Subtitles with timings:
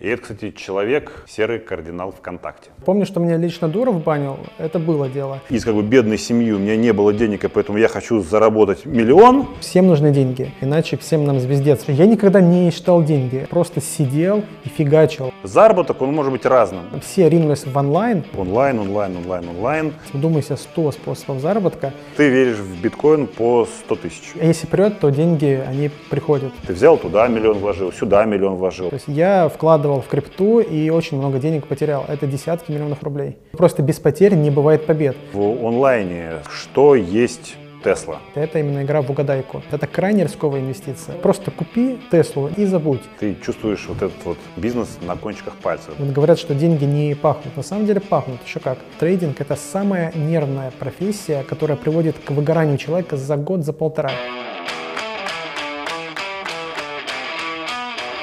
[0.00, 2.70] И это, кстати, человек, серый кардинал ВКонтакте.
[2.84, 5.38] Помню, что меня лично Дуров банил, это было дело.
[5.50, 8.86] Из как бы бедной семьи у меня не было денег, и поэтому я хочу заработать
[8.86, 9.46] миллион.
[9.60, 11.84] Всем нужны деньги, иначе всем нам звездец.
[11.86, 15.32] Я никогда не считал деньги, просто сидел и фигачил.
[15.44, 16.82] Заработок, он может быть разным.
[17.00, 18.24] Все ринулись в онлайн.
[18.36, 19.94] Онлайн, онлайн, онлайн, онлайн.
[20.12, 21.92] Вдумайся, 100 способов заработка.
[22.16, 24.32] Ты веришь в биткоин по 100 тысяч.
[24.40, 26.52] А если прет, то деньги, они приходят.
[26.66, 28.90] Ты взял туда миллион вложил, сюда миллион вложил.
[28.90, 29.48] То есть я
[29.84, 32.06] вкладывал в крипту и очень много денег потерял.
[32.08, 33.36] Это десятки миллионов рублей.
[33.52, 35.14] Просто без потерь не бывает побед.
[35.34, 38.20] В онлайне что есть Тесла?
[38.34, 39.62] Это именно игра в угадайку.
[39.70, 41.16] Это крайне рисковая инвестиция.
[41.16, 43.02] Просто купи Теслу и забудь.
[43.20, 45.92] Ты чувствуешь вот этот вот бизнес на кончиках пальцев.
[45.98, 47.54] Вот говорят, что деньги не пахнут.
[47.54, 48.38] На самом деле пахнут.
[48.46, 48.78] Еще как.
[48.98, 54.12] Трейдинг– это самая нервная профессия, которая приводит к выгоранию человека за год, за полтора.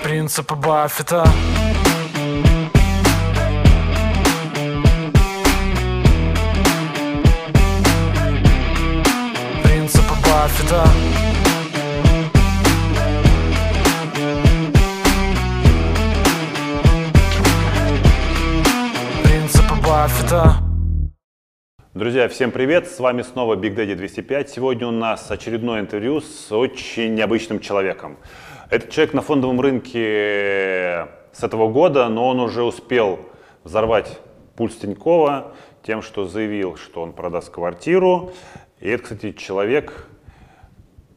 [0.04, 1.24] Принципы Баффета
[9.64, 10.88] Принципы Баффета
[19.24, 20.56] Принципы Баффета
[21.94, 22.88] Друзья, всем привет!
[22.88, 24.50] С вами снова Big Daddy 205.
[24.50, 28.18] Сегодня у нас очередное интервью с очень необычным человеком.
[28.72, 33.20] Этот человек на фондовом рынке с этого года, но он уже успел
[33.66, 34.22] взорвать
[34.56, 35.52] пульс Тинькова
[35.84, 38.32] тем, что заявил, что он продаст квартиру.
[38.80, 40.08] И это, кстати, человек,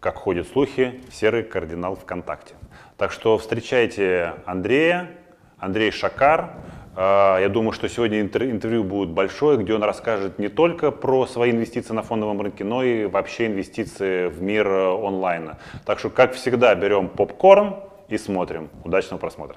[0.01, 2.55] как ходят слухи, серый кардинал ВКонтакте.
[2.97, 5.13] Так что встречайте Андрея,
[5.57, 6.57] Андрей Шакар.
[6.97, 11.27] А, Я думаю, что сегодня интер- интервью будет большое, где он расскажет не только про
[11.27, 15.59] свои инвестиции на фондовом рынке, но и вообще инвестиции в мир э, онлайна.
[15.85, 17.77] Так что, как всегда, берем попкорн
[18.09, 18.69] и смотрим.
[18.85, 19.57] Удачного просмотра.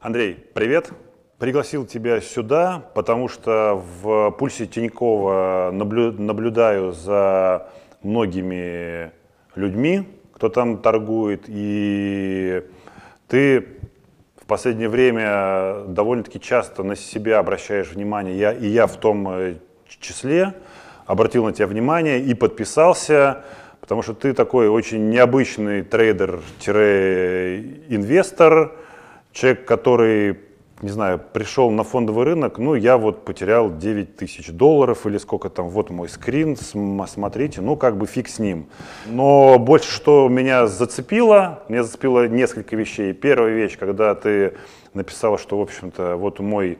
[0.00, 0.90] Андрей, привет.
[1.38, 7.68] Пригласил тебя сюда, потому что в пульсе Тинькова наблю- наблюдаю за
[8.04, 9.10] многими
[9.56, 12.62] людьми, кто там торгует, и
[13.32, 13.64] ты
[14.36, 19.54] в последнее время довольно-таки часто на себя обращаешь внимание, я, и я в том э,
[20.00, 20.52] числе
[21.06, 23.42] обратил на тебя внимание и подписался,
[23.80, 28.72] потому что ты такой очень необычный трейдер-инвестор,
[29.32, 30.38] человек, который,
[30.82, 35.48] не знаю, пришел на фондовый рынок, ну, я вот потерял 9 тысяч долларов или сколько
[35.48, 38.66] там, вот мой скрин, см- смотрите, ну, как бы фиг с ним.
[39.06, 43.12] Но больше, что меня зацепило, меня зацепило несколько вещей.
[43.12, 44.54] Первая вещь, когда ты
[44.92, 46.78] написала, что, в общем-то, вот мой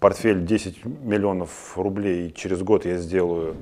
[0.00, 3.54] портфель 10 миллионов рублей, и через год я сделаю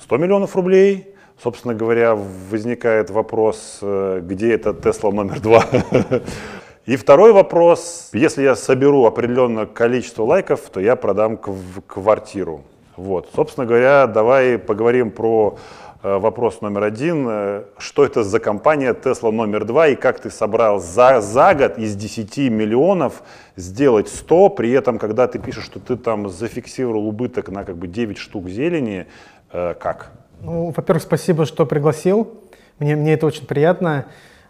[0.00, 1.08] 100 миллионов рублей.
[1.42, 5.64] Собственно говоря, возникает вопрос, э, где это Тесла номер два.
[6.84, 12.62] И второй вопрос, если я соберу определенное количество лайков, то я продам кв- квартиру.
[12.96, 15.58] Вот, собственно говоря, давай поговорим про
[16.02, 17.26] э, вопрос номер один.
[17.28, 21.78] Э, Что это за компания Tesla номер два и как ты собрал за, за год
[21.78, 23.22] из 10 миллионов
[23.54, 27.86] сделать 100, при этом, когда ты пишешь, что ты там зафиксировал убыток на как бы
[27.86, 29.06] 9 штук зелени,
[29.52, 30.10] э, как?
[30.40, 32.40] Ну, во-первых, спасибо, что пригласил.
[32.80, 34.06] Мне, мне это очень приятно.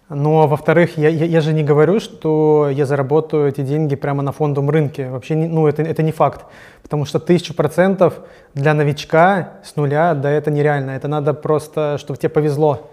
[0.09, 4.33] Но, во-вторых, я, я, я же не говорю, что я заработаю эти деньги прямо на
[4.33, 5.09] фондовом рынке.
[5.09, 6.45] Вообще, не, ну, это, это не факт.
[6.83, 8.21] Потому что тысячу процентов
[8.55, 10.91] для новичка с нуля, да, это нереально.
[10.91, 12.91] Это надо просто, чтобы тебе повезло.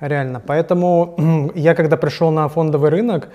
[0.00, 0.42] Реально.
[0.44, 3.28] Поэтому я, когда пришел на фондовый рынок,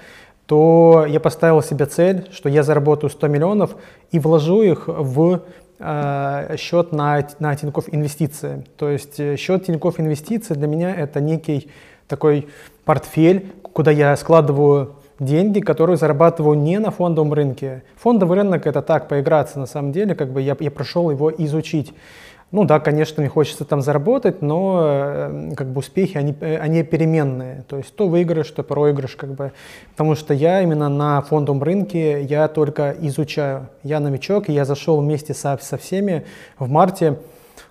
[0.45, 3.75] то я поставил себе цель, что я заработаю 100 миллионов
[4.11, 5.41] и вложу их в
[5.79, 8.65] э, счет на, на Тинькофф инвестиции.
[8.77, 11.71] То есть э, счет Тинькофф инвестиции для меня это некий
[12.07, 12.47] такой
[12.85, 17.83] портфель, куда я складываю деньги, которые зарабатываю не на фондовом рынке.
[17.97, 21.93] Фондовый рынок это так, поиграться на самом деле, как бы я, я прошел его изучить.
[22.53, 26.83] Ну да, конечно, мне хочется там заработать, но э, как бы успехи, они, э, они
[26.83, 27.63] переменные.
[27.67, 29.53] То есть то выигрыш, то проигрыш, как бы.
[29.89, 33.69] Потому что я именно на фондовом рынке, я только изучаю.
[33.81, 36.25] Я новичок, и я зашел вместе со, со всеми
[36.59, 37.17] в марте.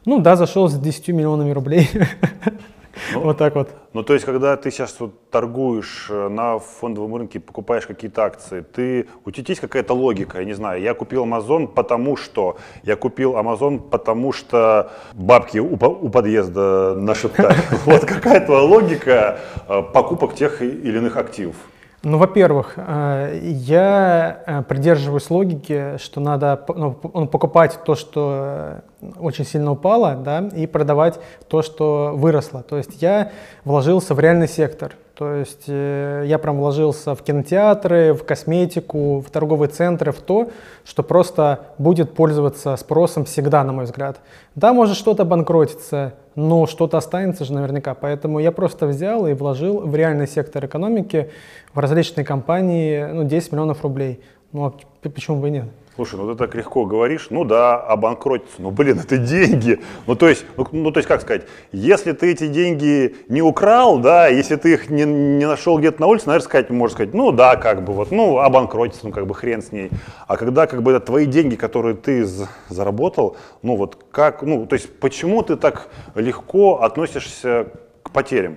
[0.05, 1.89] Ну да, зашел с 10 миллионами рублей.
[3.15, 3.71] Вот так вот.
[3.93, 8.63] Ну, то есть, когда ты сейчас вот торгуешь э, на фондовом рынке, покупаешь какие-то акции,
[8.63, 12.97] ты, у тебя есть какая-то логика, я не знаю, я купил Amazon, потому что, я
[12.97, 17.57] купил Amazon, потому что бабки у, у подъезда нашептали.
[17.85, 21.57] Вот какая твоя логика э, покупок тех или иных активов?
[22.05, 29.11] Ну, во-первых, э, я э, придерживаюсь логики, что надо ну, ну, покупать то, что э,
[29.21, 32.65] очень сильно упало, да, и продавать то, что выросло.
[32.65, 33.31] То есть я
[33.65, 34.95] вложился в реальный сектор.
[35.15, 40.51] То есть э, я прям вложился в кинотеатры, в косметику, в торговые центры, в то,
[40.85, 44.21] что просто будет пользоваться спросом всегда, на мой взгляд.
[44.55, 47.95] Да, может что-то банкротится, но что-то останется же наверняка.
[47.95, 51.31] Поэтому я просто взял и вложил в реальный сектор экономики,
[51.75, 54.21] в различные компании, ну, 10 миллионов рублей.
[54.53, 55.67] Ну, а почему бы и нет?
[55.95, 59.79] Слушай, ну ты так легко говоришь, ну да, обанкротиться, ну блин, это деньги.
[60.07, 63.99] Ну то есть, ну, ну то есть как сказать, если ты эти деньги не украл,
[63.99, 67.31] да, если ты их не, не нашел где-то на улице, наверное, сказать, можно сказать, ну
[67.31, 69.91] да, как бы вот, ну обанкротиться, ну как бы хрен с ней.
[70.27, 72.27] А когда как бы это твои деньги, которые ты
[72.71, 77.67] заработал, ну вот как, ну то есть почему ты так легко относишься
[78.03, 78.57] к потерям?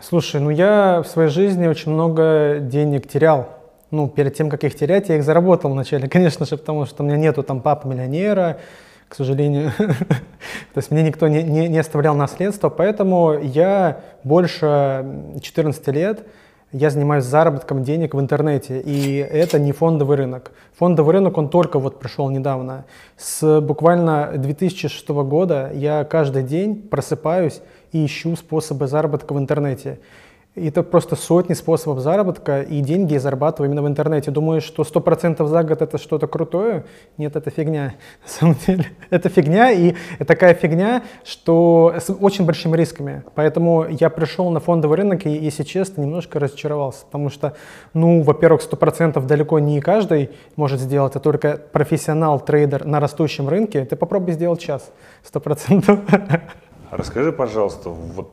[0.00, 3.57] Слушай, ну я в своей жизни очень много денег терял
[3.90, 7.06] ну, перед тем, как их терять, я их заработал вначале, конечно же, потому что у
[7.06, 8.58] меня нету там папы миллионера,
[9.08, 9.72] к сожалению.
[9.78, 15.04] То есть мне никто не, не, не оставлял наследство, поэтому я больше
[15.40, 16.26] 14 лет
[16.72, 20.52] я занимаюсь заработком денег в интернете, и это не фондовый рынок.
[20.78, 22.84] Фондовый рынок, он только вот пришел недавно.
[23.16, 27.62] С буквально 2006 года я каждый день просыпаюсь
[27.92, 29.98] и ищу способы заработка в интернете.
[30.66, 34.30] Это просто сотни способов заработка, и деньги я зарабатываю именно в интернете.
[34.30, 36.84] Думаю, что 100% за год это что-то крутое?
[37.16, 37.94] Нет, это фигня.
[38.24, 39.94] На самом деле, это фигня, и
[40.26, 43.22] такая фигня, что с очень большими рисками.
[43.34, 47.04] Поэтому я пришел на фондовый рынок, и, если честно, немножко разочаровался.
[47.06, 47.54] Потому что,
[47.94, 53.84] ну, во-первых, 100% далеко не каждый может сделать, а только профессионал, трейдер на растущем рынке.
[53.84, 54.90] Ты попробуй сделать час,
[55.32, 56.40] 100%.
[56.90, 58.32] Расскажи, пожалуйста, вот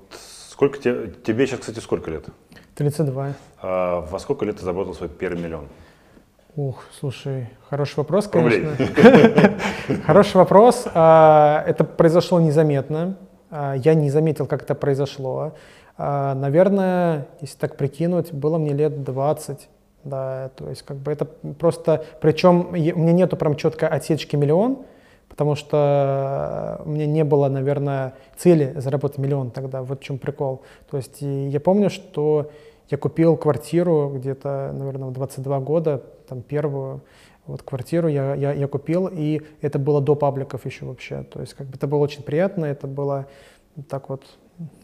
[0.56, 2.28] Сколько тебе, тебе сейчас, кстати, сколько лет?
[2.76, 3.34] 32.
[3.62, 5.68] А во сколько лет ты заработал свой первый миллион?
[6.56, 8.72] Ух, слушай, хороший вопрос, конечно.
[10.06, 10.88] Хороший вопрос.
[10.94, 13.18] А, это произошло незаметно.
[13.52, 15.56] А, я не заметил, как это произошло.
[15.98, 19.68] А, наверное, если так прикинуть, было мне лет 20.
[20.06, 24.86] Да, то есть как бы это просто, причем у меня нету прям четко отсечки миллион,
[25.36, 30.62] потому что у меня не было, наверное, цели заработать миллион тогда, вот в чем прикол.
[30.90, 32.52] То есть я помню, что
[32.90, 37.02] я купил квартиру где-то, наверное, в 22 года, там первую,
[37.48, 41.24] вот квартиру я, я, я купил, и это было до пабликов еще вообще.
[41.24, 43.28] То есть как бы это было очень приятно, это было
[43.90, 44.24] так вот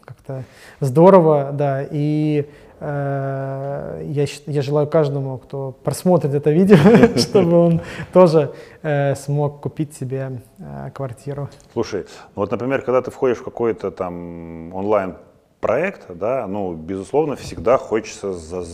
[0.04, 0.44] как-то
[0.80, 6.76] здорово, да, и э, я, я желаю каждому, кто просмотрит это видео,
[7.16, 7.80] чтобы он
[8.12, 8.52] тоже
[8.82, 11.48] э, смог купить себе э, квартиру.
[11.72, 15.16] Слушай, ну вот, например, когда ты входишь в какой-то там онлайн
[15.60, 18.64] проект, да, ну, безусловно, всегда хочется за,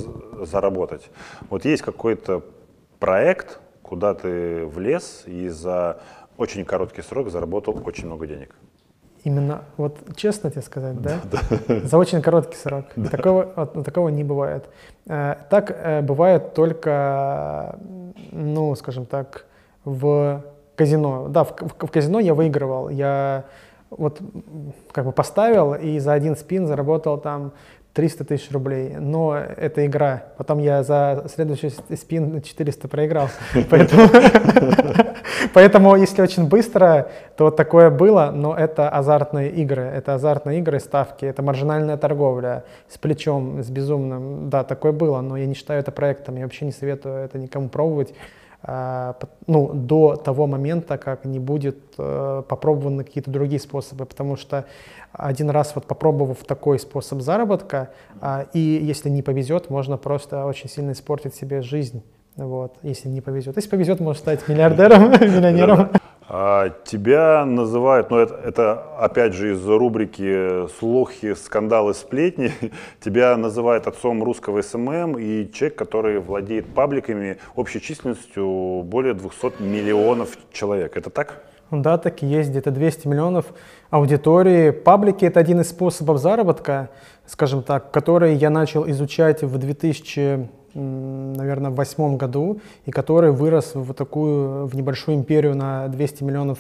[0.46, 1.10] заработать.
[1.50, 2.42] Вот есть какой-то
[2.98, 6.00] проект, куда ты влез и за
[6.38, 8.54] очень короткий срок заработал очень много денег.
[9.24, 11.18] Именно, вот честно тебе сказать, да?
[11.30, 11.80] да.
[11.84, 12.84] За очень короткий срок.
[12.96, 13.10] Да.
[13.10, 14.68] Такого, вот, такого не бывает.
[15.06, 17.78] Э, так э, бывает только,
[18.32, 19.46] ну, скажем так,
[19.84, 20.44] в
[20.76, 21.28] казино.
[21.28, 22.88] Да, в, в, в казино я выигрывал.
[22.88, 23.44] Я
[23.90, 24.20] вот
[24.92, 27.52] как бы поставил и за один спин заработал там
[27.98, 28.94] 300 тысяч рублей.
[28.96, 30.22] Но это игра.
[30.36, 33.28] Потом я за следующий спин 400 проиграл.
[33.70, 34.08] Поэтому,
[35.52, 39.82] поэтому, если очень быстро, то такое было, но это азартные игры.
[39.82, 44.48] Это азартные игры, ставки, это маржинальная торговля с плечом, с безумным.
[44.48, 46.36] Да, такое было, но я не считаю это проектом.
[46.36, 48.14] Я вообще не советую это никому пробовать.
[48.60, 54.64] А, ну, до того момента, как не будет э, попробованы какие-то другие способы, потому что
[55.12, 60.68] один раз вот попробовав такой способ заработка, а, и если не повезет, можно просто очень
[60.68, 62.02] сильно испортить себе жизнь,
[62.36, 63.56] вот, если не повезет.
[63.56, 65.90] Если повезет, можно стать миллиардером, миллионером.
[66.30, 72.52] А тебя называют, ну это, это опять же из рубрики слухи, скандалы, сплетни,
[73.00, 80.36] тебя называют отцом русского SMM и человек, который владеет пабликами общей численностью более 200 миллионов
[80.52, 80.98] человек.
[80.98, 81.42] Это так?
[81.70, 83.46] Да, так и есть, где-то 200 миллионов
[83.88, 84.70] аудитории.
[84.70, 86.90] Паблики— это один из способов заработка,
[87.24, 93.72] скажем так, который я начал изучать в 2000 наверное, в восьмом году, и который вырос
[93.74, 96.58] в такую, в небольшую империю на 200 миллионов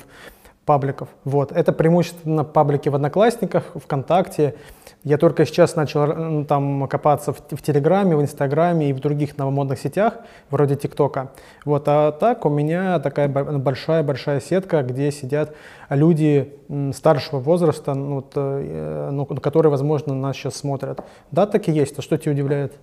[0.68, 1.08] пабликов.
[1.24, 1.50] Вот.
[1.50, 4.54] Это преимущественно паблики в Одноклассниках, ВКонтакте.
[5.02, 9.78] Я только сейчас начал там копаться в, в Телеграме, в Инстаграме и в других новомодных
[9.78, 10.18] сетях,
[10.50, 11.30] вроде ТикТока.
[11.64, 11.84] Вот.
[11.86, 15.54] А так у меня такая большая-большая сетка, где сидят
[15.88, 16.52] люди
[16.92, 21.00] старшего возраста, ну, э, ну, которые, возможно, нас сейчас смотрят.
[21.30, 21.98] Да, так и есть.
[21.98, 22.74] А что тебя удивляет?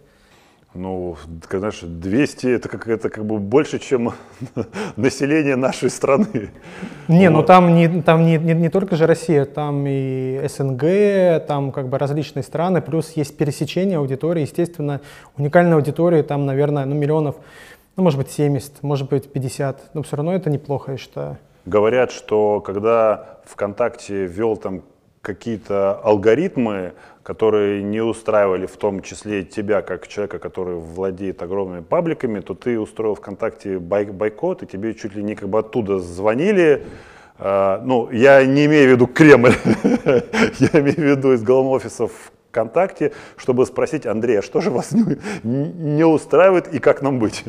[0.75, 1.15] Ну,
[1.50, 4.12] знаешь, 200 это как, это как бы больше, чем
[4.98, 6.50] население нашей страны.
[7.08, 11.72] Не, ну там, не, там не, не, не только же Россия, там и СНГ, там
[11.72, 15.00] как бы различные страны, плюс есть пересечение аудитории, естественно,
[15.38, 17.38] уникальной аудитории там, наверное, ну, миллионов,
[17.96, 21.38] ну, может быть, 70, может быть, 50, но все равно это неплохо, я считаю.
[21.65, 24.82] Говорят, что когда ВКонтакте ввел там
[25.22, 26.94] какие-то алгоритмы,
[27.25, 32.79] которые не устраивали в том числе тебя, как человека, который владеет огромными пабликами, то ты
[32.79, 36.86] устроил ВКонтакте бай бойкот, и тебе чуть ли не как бы оттуда звонили.
[37.39, 39.55] Uh, ну, я не имею в виду Кремль,
[40.60, 42.08] я имею в виду из головного офиса
[42.51, 44.91] ВКонтакте, чтобы спросить, Андрей, а что же вас
[45.44, 47.44] не устраивает и как нам быть?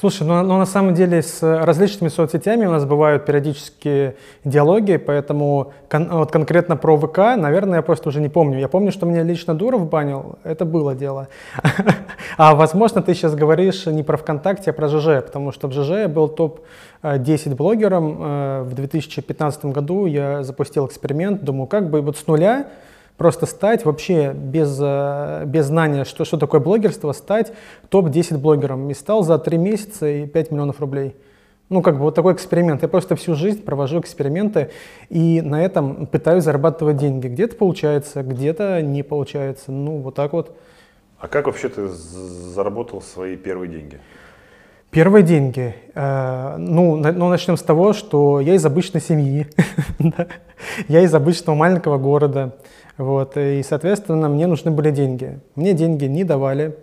[0.00, 4.14] Слушай, ну, ну на самом деле с различными соцсетями у нас бывают периодические
[4.44, 8.58] диалоги, поэтому кон, вот конкретно про ВК, наверное, я просто уже не помню.
[8.58, 11.28] Я помню, что меня лично Дуров банил, это было дело.
[12.38, 15.90] А возможно, ты сейчас говоришь не про ВКонтакте, а про ЖЖ, потому что в ЖЖ
[15.90, 18.16] я был топ-10 блогером.
[18.20, 22.68] Э, в 2015 году я запустил эксперимент, думаю, как бы вот с нуля
[23.20, 27.52] просто стать вообще без, э, без знания, что, что такое блогерство, стать
[27.90, 28.88] топ-10 блогером.
[28.88, 31.14] И стал за 3 месяца и 5 миллионов рублей.
[31.68, 32.80] Ну, как бы вот такой эксперимент.
[32.80, 34.70] Я просто всю жизнь провожу эксперименты
[35.10, 37.26] и на этом пытаюсь зарабатывать деньги.
[37.26, 39.70] Где-то получается, где-то не получается.
[39.70, 40.56] Ну, вот так вот.
[41.18, 44.00] А как вообще ты заработал свои первые деньги?
[44.90, 45.74] Первые деньги.
[45.94, 49.46] Э, ну, ну, начнем с того, что я из обычной семьи.
[50.88, 52.56] я из обычного маленького города.
[53.00, 55.40] Вот, и, соответственно, мне нужны были деньги.
[55.54, 56.76] Мне деньги не давали,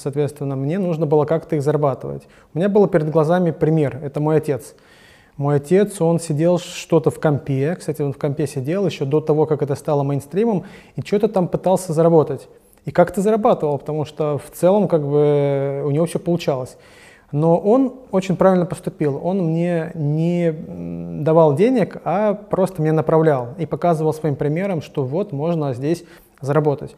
[0.00, 2.24] соответственно, мне нужно было как-то их зарабатывать.
[2.52, 4.74] У меня был перед глазами пример, это мой отец.
[5.36, 9.46] Мой отец, он сидел что-то в компе, кстати, он в компе сидел еще до того,
[9.46, 10.64] как это стало мейнстримом,
[10.96, 12.48] и что-то там пытался заработать.
[12.84, 16.76] И как-то зарабатывал, потому что в целом как бы у него все получалось.
[17.34, 19.20] Но он очень правильно поступил.
[19.20, 20.54] Он мне не
[21.24, 26.04] давал денег, а просто меня направлял и показывал своим примером, что вот можно здесь
[26.40, 26.94] заработать.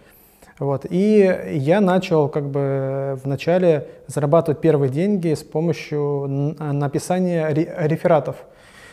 [0.58, 0.84] Вот.
[0.90, 8.36] И я начал как бы вначале зарабатывать первые деньги с помощью написания рефератов.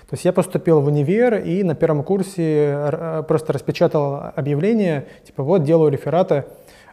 [0.09, 5.65] То есть я поступил в универ и на первом курсе просто распечатал объявление, типа вот
[5.65, 6.45] делаю рефераты,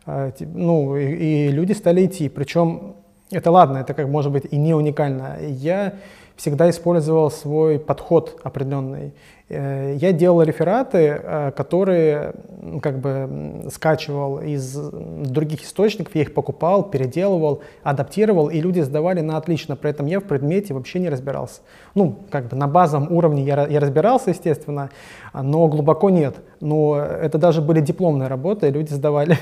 [0.07, 2.29] а, ну и, и люди стали идти.
[2.29, 2.97] Причем
[3.31, 5.39] это ладно, это как может быть и не уникально.
[5.41, 5.95] Я
[6.37, 9.13] всегда использовал свой подход определенный.
[9.51, 12.33] Э, я делал рефераты, э, которые
[12.81, 19.37] как бы скачивал из других источников, я их покупал, переделывал, адаптировал, и люди сдавали на
[19.37, 19.77] отлично.
[19.77, 21.61] При этом я в предмете вообще не разбирался.
[21.95, 24.91] Ну, как бы на базовом уровне я, я разбирался, естественно,
[25.33, 26.37] но глубоко нет.
[26.61, 29.39] Но это даже были дипломные работы, люди сдавали.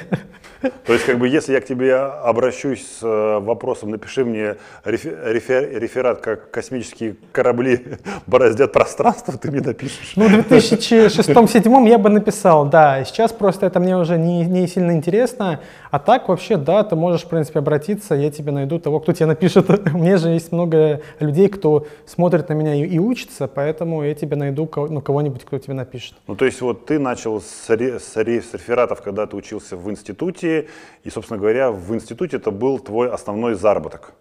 [0.61, 5.81] То есть, как бы, если я к тебе обращусь с э, вопросом, напиши мне рефер,
[5.81, 7.81] реферат, как космические корабли
[8.27, 10.15] бороздят пространство, ты мне напишешь.
[10.17, 13.05] Ну, в 2006-2007 я бы написал, да.
[13.05, 15.61] Сейчас просто это мне уже не, не сильно интересно.
[15.91, 19.27] А так вообще, да, ты можешь, в принципе, обратиться, я тебе найду того, кто тебе
[19.27, 19.71] напишет.
[19.95, 24.15] У меня же есть много людей, кто смотрит на меня и, и учится, поэтому я
[24.15, 26.15] тебе найду ну, кого-нибудь, кто тебе напишет.
[26.27, 29.77] Ну, то есть вот ты начал с, ре, с, ре, с рефератов, когда ты учился
[29.77, 30.69] в институте,
[31.05, 34.13] и, собственно говоря, в институте это был твой основной заработок.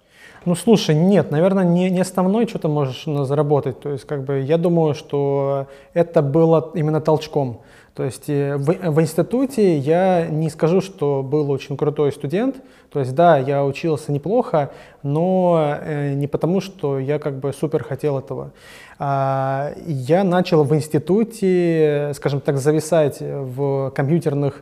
[0.45, 3.79] Ну, слушай, нет, наверное, не, не основной, что ты можешь ну, заработать.
[3.79, 7.61] То есть, как бы, я думаю, что это было именно толчком.
[7.97, 12.57] То есть э, в, в институте я не скажу, что был очень крутой студент.
[12.91, 14.69] То есть да, я учился неплохо,
[15.01, 18.51] но э, не потому, что я как бы супер хотел этого.
[18.99, 24.61] А, я начал в институте, скажем так, зависать в компьютерных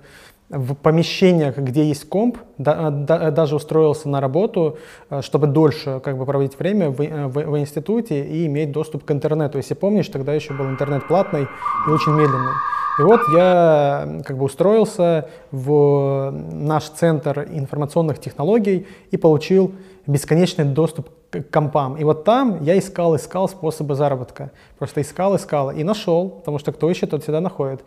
[0.50, 4.78] в помещениях, где есть комп, да, да, даже устроился на работу,
[5.10, 9.12] э, чтобы дольше как бы проводить время в, в, в институте и иметь доступ к
[9.12, 9.58] интернету.
[9.58, 11.48] Если помнишь, тогда еще был интернет платный
[11.88, 12.54] и очень медленный.
[12.98, 19.74] И вот я как бы устроился в наш центр информационных технологий и получил
[20.08, 21.98] бесконечный доступ к компам.
[21.98, 24.52] И вот там я искал, искал способы заработка.
[24.78, 27.84] Просто искал, искал и нашел, потому что кто ищет, тот всегда находит.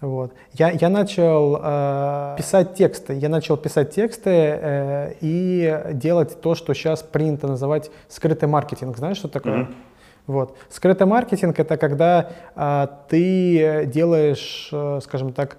[0.00, 0.32] Вот.
[0.54, 3.14] Я, я начал э, писать тексты.
[3.14, 8.96] Я начал писать тексты э, и делать то, что сейчас принято называть скрытый маркетинг.
[8.96, 9.58] Знаешь, что такое?
[9.58, 9.74] Mm-hmm.
[10.26, 10.56] Вот.
[10.70, 15.58] Скрытый маркетинг это когда э, ты делаешь, э, скажем так,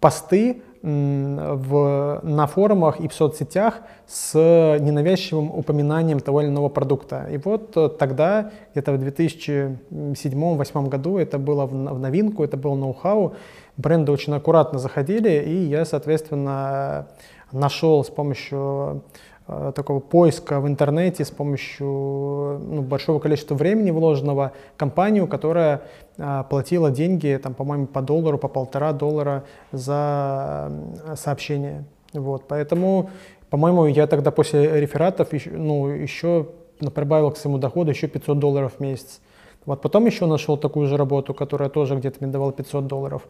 [0.00, 4.34] посты в, на форумах и в соцсетях с
[4.80, 7.26] ненавязчивым упоминанием того или иного продукта.
[7.28, 12.76] И вот э, тогда, где-то в 2007-2008 году, это было в, в новинку, это был
[12.76, 13.34] ноу-хау,
[13.76, 17.08] бренды очень аккуратно заходили, и я, соответственно,
[17.52, 19.02] нашел с помощью
[19.46, 25.82] э, такого поиска в интернете с помощью ну, большого количества времени вложенного компанию, которая
[26.16, 30.70] э, платила деньги, там, по-моему, по доллару, по полтора доллара за
[31.06, 31.84] э, сообщение.
[32.12, 33.10] Вот, поэтому,
[33.50, 36.48] по-моему, я тогда после рефератов еще, ну, еще
[36.94, 39.20] прибавил к своему доходу еще 500 долларов в месяц.
[39.66, 43.22] Вот потом еще нашел такую же работу, которая тоже где-то мне давала 500 долларов.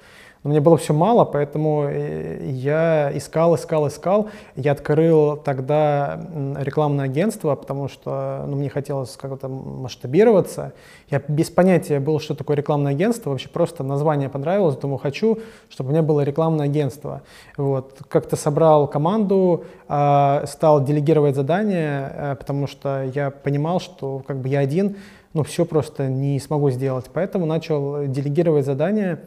[0.44, 4.28] Но мне было все мало, поэтому э, я искал, искал, искал.
[4.54, 6.20] Я открыл тогда
[6.58, 10.72] рекламное агентство, потому что ну, мне хотелось как-то масштабироваться.
[11.10, 13.30] Я без понятия был, что такое рекламное агентство.
[13.30, 14.76] Вообще просто название понравилось.
[14.76, 15.38] Думаю, хочу,
[15.70, 17.22] чтобы у меня было рекламное агентство.
[17.56, 18.02] Вот.
[18.08, 24.48] Как-то собрал команду, а, стал делегировать задания, э, потому что я понимал, что как бы
[24.48, 24.96] я один,
[25.36, 27.06] ну, все просто не смогу сделать.
[27.12, 29.20] Поэтому начал делегировать задания,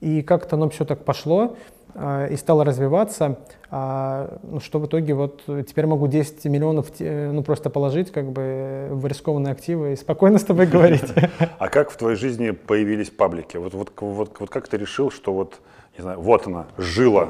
[0.00, 1.56] и как-то оно все так пошло
[1.94, 3.38] э, и стало развиваться,
[3.70, 8.88] э, ну, что в итоге вот теперь могу 10 миллионов ну, просто положить как бы
[8.90, 11.12] в рискованные активы и спокойно с тобой говорить.
[11.58, 13.56] А как в твоей жизни появились паблики?
[13.56, 15.60] Вот, вот, вот, вот как ты решил, что вот
[15.96, 17.28] не знаю, вот она, жила.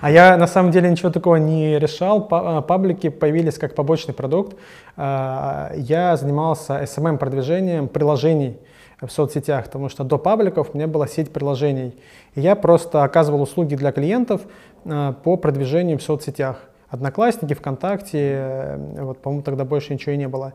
[0.00, 2.28] А я на самом деле ничего такого не решал.
[2.30, 4.56] А, паблики появились как побочный продукт.
[4.96, 8.58] А, я занимался SMM-продвижением приложений
[9.00, 11.96] в соцсетях, потому что до пабликов у меня была сеть приложений.
[12.36, 14.42] И я просто оказывал услуги для клиентов
[14.84, 16.68] а, по продвижению в соцсетях.
[16.92, 20.52] Одноклассники, ВКонтакте, э, вот, по-моему, тогда больше ничего и не было.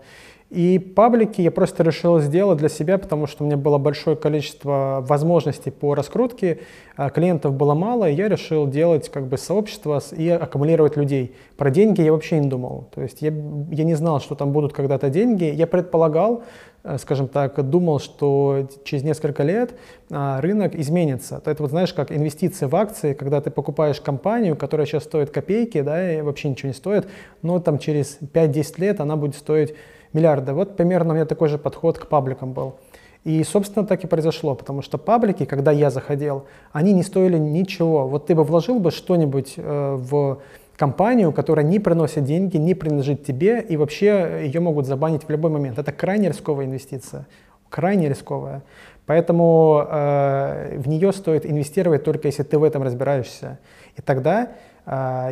[0.49, 5.03] И паблики я просто решил сделать для себя, потому что у меня было большое количество
[5.05, 6.59] возможностей по раскрутке,
[6.95, 11.35] а клиентов было мало, и я решил делать как бы сообщество и аккумулировать людей.
[11.57, 12.87] Про деньги я вообще не думал.
[12.95, 13.33] То есть я,
[13.71, 15.43] я не знал, что там будут когда-то деньги.
[15.43, 16.43] Я предполагал,
[16.85, 19.77] э, скажем так, думал, что через несколько лет
[20.09, 21.41] а, рынок изменится.
[21.45, 25.81] Это вот знаешь, как инвестиции в акции, когда ты покупаешь компанию, которая сейчас стоит копейки,
[25.81, 27.09] да, и вообще ничего не стоит,
[27.41, 29.75] но там через 5-10 лет она будет стоить
[30.17, 30.53] миллиарда.
[30.53, 32.75] Вот примерно у меня такой же подход к пабликам был.
[33.23, 38.07] И, собственно, так и произошло, потому что паблики, когда я заходил, они не стоили ничего.
[38.07, 40.39] Вот ты бы вложил бы что-нибудь э, в
[40.77, 45.51] компанию, которая не приносит деньги, не принадлежит тебе, и вообще ее могут забанить в любой
[45.51, 45.77] момент.
[45.77, 47.27] Это крайне рисковая инвестиция,
[47.69, 48.61] крайне рисковая.
[49.07, 53.57] Поэтому э, в нее стоит инвестировать только если ты в этом разбираешься.
[53.97, 54.51] И тогда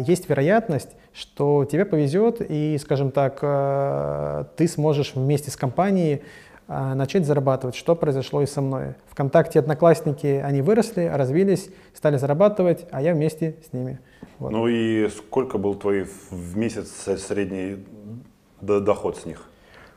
[0.06, 6.24] есть вероятность, что тебе повезет и, скажем так, э, ты сможешь вместе с компанией
[6.68, 8.96] э, начать зарабатывать, что произошло и со мной.
[9.08, 14.00] Вконтакте одноклассники, они выросли, развились, стали зарабатывать, а я вместе с ними.
[14.40, 14.52] Вот.
[14.52, 17.86] Ну и сколько был твой в месяц средний
[18.60, 19.48] доход с них?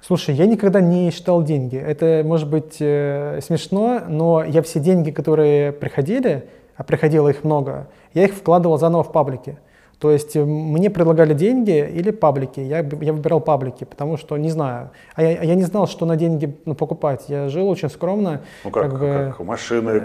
[0.01, 1.77] Слушай, я никогда не считал деньги.
[1.77, 7.88] Это может быть э, смешно, но я все деньги, которые приходили, а приходило их много,
[8.14, 9.59] я их вкладывал заново в паблики.
[9.99, 12.61] То есть э, мне предлагали деньги или паблики.
[12.61, 14.90] Я, я выбирал паблики, потому что не знаю.
[15.14, 17.25] А я, я не знал, что на деньги ну, покупать.
[17.29, 18.42] Я жил очень скромно.
[18.64, 19.35] Ну как, как, бы...
[19.37, 20.03] как машины,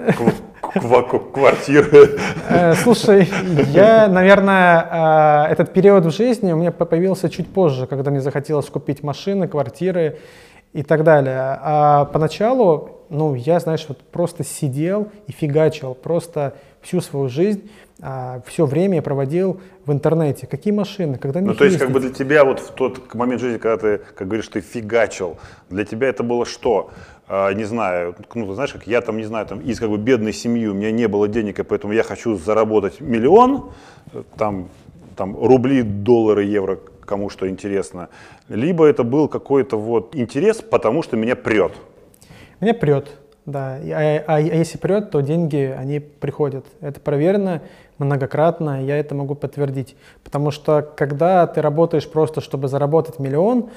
[1.32, 2.18] квартиры.
[2.50, 3.30] Э, слушай,
[3.72, 8.70] я, наверное, э, этот период в жизни у меня появился чуть позже, когда мне захотелось
[8.70, 10.18] купить машины, квартиры
[10.74, 11.60] и так далее.
[11.62, 17.70] А поначалу, ну, я, знаешь, вот просто сидел и фигачил, просто всю свою жизнь
[18.02, 20.48] а, все время я проводил в интернете.
[20.48, 23.58] Какие машины, когда Ну, то есть, как бы для тебя вот в тот момент жизни,
[23.58, 25.38] когда ты, как говоришь, ты фигачил,
[25.70, 26.90] для тебя это было что?
[27.28, 29.98] А, не знаю, ну, ты знаешь, как я там, не знаю, там, из как бы
[29.98, 33.72] бедной семьи, у меня не было денег, и поэтому я хочу заработать миллион,
[34.38, 34.70] там,
[35.16, 38.10] там, рубли, доллары, евро, кому что интересно.
[38.50, 41.74] Либо это был какой-то вот интерес, потому что меня прет.
[42.64, 43.10] Меня прет.
[43.46, 46.66] Да, а, а, а если прет, то деньги, они приходят.
[46.80, 47.62] Это проверено
[47.98, 49.98] многократно, я это могу подтвердить.
[50.24, 53.70] Потому что когда ты работаешь просто, чтобы заработать миллион,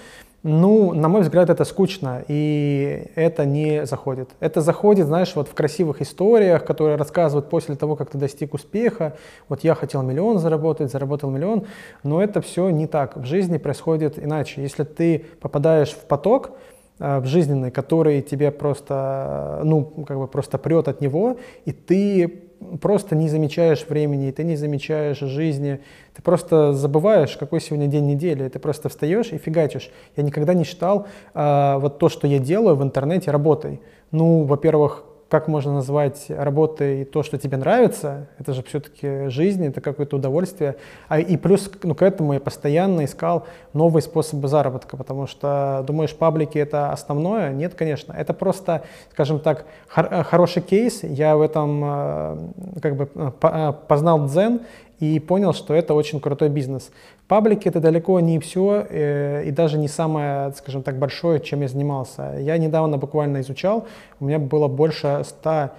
[0.45, 4.31] ну, на мой взгляд, это скучно, и это не заходит.
[4.39, 9.17] Это заходит, знаешь, вот в красивых историях, которые рассказывают после того, как ты достиг успеха.
[9.49, 11.67] Вот я хотел миллион заработать, заработал миллион,
[12.05, 13.17] но это все не так.
[13.17, 14.63] В жизни происходит иначе.
[14.63, 16.53] Если ты попадаешь в поток,
[16.99, 22.47] в жизненной, который тебе просто, ну, как бы просто прет от него, и ты
[22.81, 25.81] просто не замечаешь времени, ты не замечаешь жизни,
[26.15, 29.91] ты просто забываешь, какой сегодня день недели, ты просто встаешь и фигачишь.
[30.17, 33.81] Я никогда не считал а, вот то, что я делаю в интернете, работой.
[34.11, 39.81] Ну, во-первых, как можно назвать работой то, что тебе нравится, это же все-таки жизнь, это
[39.81, 40.77] какое-то удовольствие.
[41.09, 46.15] А, и плюс ну, к этому я постоянно искал новые способы заработка, потому что, думаешь,
[46.15, 47.53] паблики это основное?
[47.53, 48.13] Нет, конечно.
[48.13, 51.03] Это просто, скажем так, хор- хороший кейс.
[51.03, 52.39] Я в этом э,
[52.81, 54.61] как бы э, познал дзен
[55.01, 56.91] и понял, что это очень крутой бизнес.
[57.29, 61.69] Паблики это далеко не все э, и даже не самое, скажем так, большое, чем я
[61.69, 62.37] занимался.
[62.39, 63.87] Я недавно буквально изучал,
[64.21, 65.71] у меня было больше 100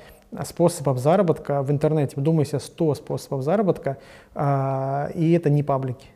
[0.44, 2.16] способов заработка в интернете.
[2.18, 3.98] Вдумайся, 100 способов заработка,
[4.36, 6.08] э, и это не паблики.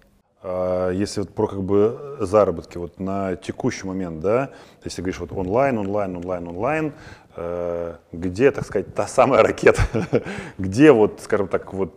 [0.43, 4.49] А Если вот про как бы заработки вот на текущий момент, да,
[4.83, 6.93] если говоришь вот онлайн, онлайн, онлайн, онлайн,
[7.37, 9.83] э, где, так сказать, та самая ракета,
[10.57, 11.93] где вот, скажем так, вот,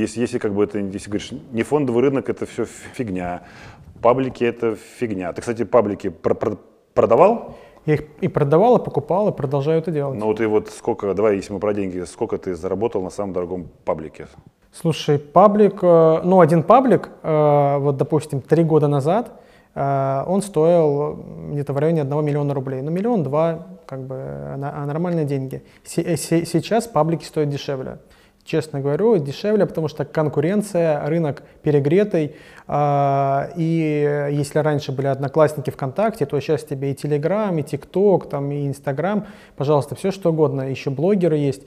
[0.00, 3.42] если, если как бы это, если говоришь, не фондовый рынок, это все фигня,
[4.00, 5.32] паблики это фигня.
[5.32, 6.58] Ты, кстати, паблики про- про-
[6.94, 7.54] продавал?
[7.86, 10.18] Я их и продавал, и покупал, и продолжаю это делать.
[10.18, 13.32] Ну вот и вот сколько, давай, если мы про деньги, сколько ты заработал на самом
[13.32, 14.28] дорогом паблике?
[14.72, 19.32] Слушай, паблик, э, ну один паблик, э, вот допустим, три года назад,
[19.74, 21.18] э, он стоил
[21.52, 22.82] где-то в районе 1 миллиона рублей.
[22.82, 24.14] Ну миллион, два, как бы
[24.56, 25.62] на- нормальные деньги.
[25.84, 27.98] Се- се- Сейчас паблики стоят дешевле.
[28.44, 32.34] Честно говорю, дешевле, потому что конкуренция, рынок перегретый.
[32.66, 38.50] а, И если раньше были одноклассники ВКонтакте, то сейчас тебе и Телеграм, и ТикТок, там,
[38.50, 39.26] и Инстаграм,
[39.56, 40.62] пожалуйста, все что угодно.
[40.62, 41.62] Еще блогеры есть.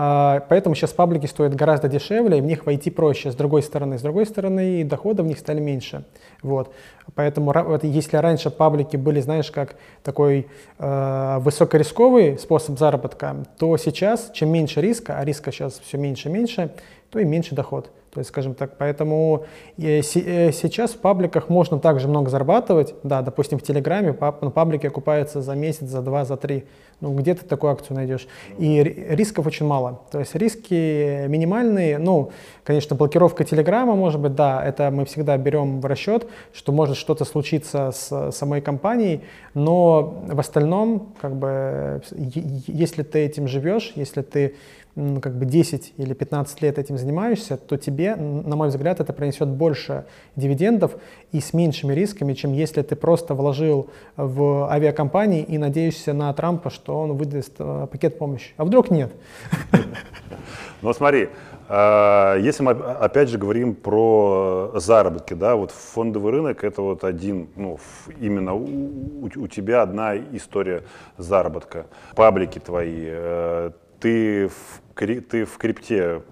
[0.00, 3.98] А, Поэтому сейчас паблики стоят гораздо дешевле, и в них войти проще, с другой стороны.
[3.98, 6.04] С другой стороны, и доходы в них стали меньше.
[6.40, 6.72] Вот.
[7.16, 10.46] Поэтому если раньше паблики были, знаешь, как такой
[10.78, 16.32] э, высокорисковый способ заработка, то сейчас, чем меньше риска, а риска сейчас все меньше и
[16.32, 16.70] меньше,
[17.10, 17.90] то и меньше доход.
[18.12, 19.44] То есть, скажем так, поэтому
[19.76, 22.94] э, э, сейчас в пабликах можно также много зарабатывать.
[23.02, 26.64] Да, допустим, в Телеграме паб- ну, паблики окупаются за месяц, за два, за три.
[27.00, 28.26] Ну, где ты такую акцию найдешь?
[28.58, 30.00] И ри- рисков очень мало.
[30.10, 31.98] То есть риски минимальные.
[31.98, 32.32] Ну,
[32.64, 37.24] конечно, блокировка Телеграма, может быть, да, это мы всегда берем в расчет, что может что-то
[37.24, 39.22] случиться с самой компанией,
[39.54, 44.54] но в остальном, как бы, если ты этим живешь, если ты
[45.22, 49.48] как бы 10 или 15 лет этим занимаешься, то тебе, на мой взгляд, это принесет
[49.48, 50.04] больше
[50.36, 50.96] дивидендов
[51.32, 56.70] и с меньшими рисками, чем если ты просто вложил в авиакомпании и надеешься на Трампа,
[56.70, 58.52] что он выдаст э, пакет помощи.
[58.56, 59.12] А вдруг нет?
[60.80, 61.28] Ну смотри,
[61.68, 67.02] э, если мы оп- опять же говорим про заработки, да, вот фондовый рынок это вот
[67.02, 67.80] один, ну,
[68.20, 68.64] именно у,
[69.24, 70.84] у- у тебя одна история
[71.16, 71.86] заработка.
[72.14, 76.22] Паблики твои, э, ты в, кри- ты в крипте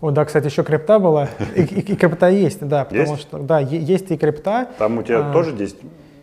[0.00, 1.28] О, да, кстати, еще крипта была.
[1.54, 3.20] И, и- и крипта есть, да, потому Есть?
[3.20, 4.68] что, да, есть и крипта.
[4.78, 5.32] Там у тебя А.
[5.32, 5.76] тоже 10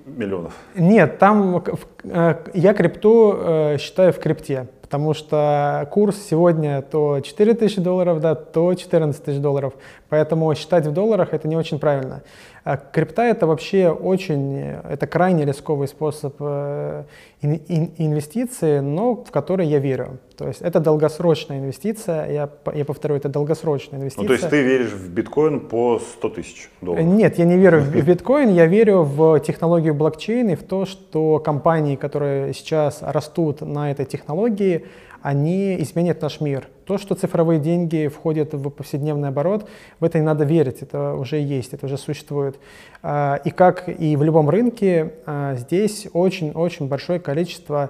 [0.06, 0.54] миллионов?
[0.76, 1.64] Нет, там
[2.04, 8.20] э, я крипту э, считаю в крипте, потому что курс сегодня то 4 тысячи долларов,
[8.20, 9.74] да, то 14 тысяч долларов.
[10.10, 12.24] Поэтому считать в долларах это не очень правильно.
[12.70, 17.04] А крипта это вообще очень, э, это крайне рисковый способ э,
[17.42, 20.18] ин- ин- инвестиции, но в который я верю.
[20.38, 24.24] То есть это долгосрочная инвестиция, я, я повторю, это долгосрочная инвестиция.
[24.24, 27.06] Ну, то есть ты веришь в биткоин по 100 тысяч Э, долларов?
[27.06, 31.40] Нет, я не верю в биткоин, я верю в технологию блокчейн и в то, что
[31.40, 34.86] компании, которые сейчас растут на этой технологии,
[35.28, 36.70] они изменят наш мир.
[36.86, 39.68] То, что цифровые деньги входят в повседневный оборот,
[40.00, 42.58] в это не надо верить, это уже есть, это уже существует.
[43.04, 47.90] А, И как и в любом рынке, а, здесь очень-очень большое количество,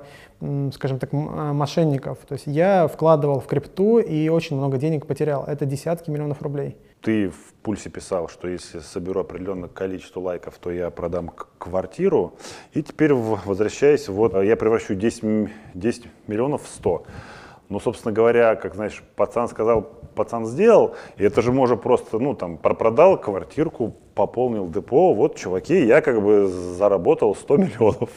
[0.73, 2.19] скажем так, а, мошенников.
[2.27, 5.43] То есть я вкладывал в крипту и очень много денег потерял.
[5.45, 6.77] Это десятки миллионов рублей.
[7.01, 12.33] Ты в пульсе писал, что если соберу определенное количество лайков, то я продам квартиру.
[12.73, 17.03] И теперь, возвращаясь, вот я превращу 10, м- 10 миллионов в 100.
[17.69, 19.81] Ну, собственно говоря, как знаешь, пацан сказал,
[20.15, 25.85] пацан сделал, и это же можно просто, ну, там, пропродал квартирку, пополнил депо, вот, чуваки,
[25.85, 28.09] я как бы заработал 100 миллионов.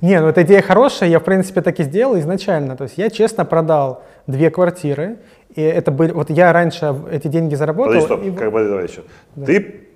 [0.00, 2.76] Не, ну эта идея хорошая, я в принципе так и сделал изначально.
[2.76, 5.16] То есть я честно продал две квартиры,
[5.56, 7.94] и это были, вот я раньше эти деньги заработал.
[7.94, 9.02] Подожди, стоп, и- как бы, давай еще.
[9.44, 9.87] Ты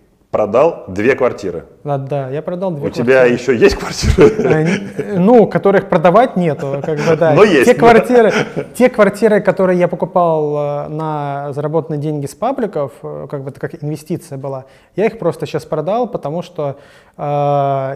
[0.43, 1.67] продал две квартиры.
[1.85, 3.35] Да, да, я продал две У тебя квартиры.
[3.35, 4.31] еще есть квартиры?
[4.43, 7.35] Н- Ну, которых продавать нету, как бы, да.
[7.35, 8.33] Но есть, Те квартиры,
[8.75, 13.61] те квартиры, которые я покупал э, на заработанные деньги с пабликов, э, как бы это
[13.61, 14.65] как инвестиция была,
[14.97, 16.77] я их просто сейчас продал, потому что
[17.19, 17.23] э,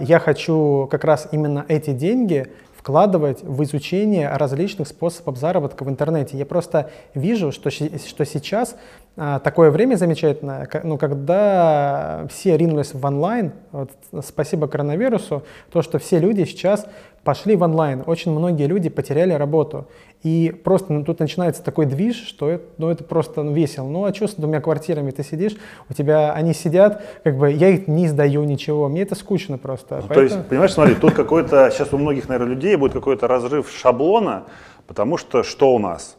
[0.03, 2.49] я хочу как раз именно эти деньги
[2.87, 6.39] вкладывать в изучение различных способов заработка в интернете.
[6.39, 8.77] Я просто вижу, что, что сейчас
[9.17, 13.91] а, такое время замечательное, ну, когда все ринулись в онлайн, вот,
[14.25, 16.87] спасибо коронавирусу, то, что все люди сейчас
[17.27, 18.05] пошли в онлайн.
[18.07, 19.89] Очень многие люди потеряли работу.
[20.23, 23.89] И просто ну, тут начинается такой движ, что это, ну, это просто ну, весело.
[23.89, 25.11] Ну а что с двумя квартирами?
[25.11, 25.57] Ты сидишь,
[25.91, 30.05] у тебя они сидят, как бы я их не сдаю ничего, мне это скучно просто.
[30.09, 33.69] Ну, То есть, понимаешь, смотри, тут какой-то, сейчас у многих, наверное, людей будет какой-то разрыв
[33.71, 34.45] шаблона,
[34.87, 36.17] потому что что у нас?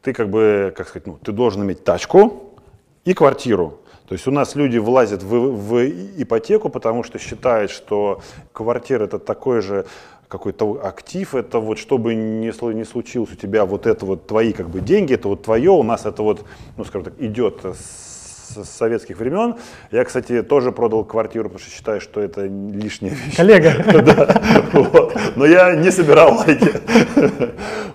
[0.00, 2.54] Ты как бы, как сказать, ну, ты должен иметь тачку
[3.04, 3.80] и квартиру.
[4.08, 5.84] То есть у нас люди влазят в, в
[6.22, 8.20] ипотеку, потому что считают, что
[8.52, 9.86] квартира это такой же
[10.28, 14.68] какой-то актив, это вот чтобы не, не случилось у тебя вот это вот твои как
[14.68, 16.44] бы деньги, это вот твое, у нас это вот,
[16.76, 19.56] ну скажем так, идет с, с советских времен.
[19.90, 23.36] Я, кстати, тоже продал квартиру, потому что считаю, что это лишняя вещь.
[23.36, 23.72] Коллега.
[24.06, 25.16] Да, вот.
[25.36, 26.72] Но я не собирал лайки.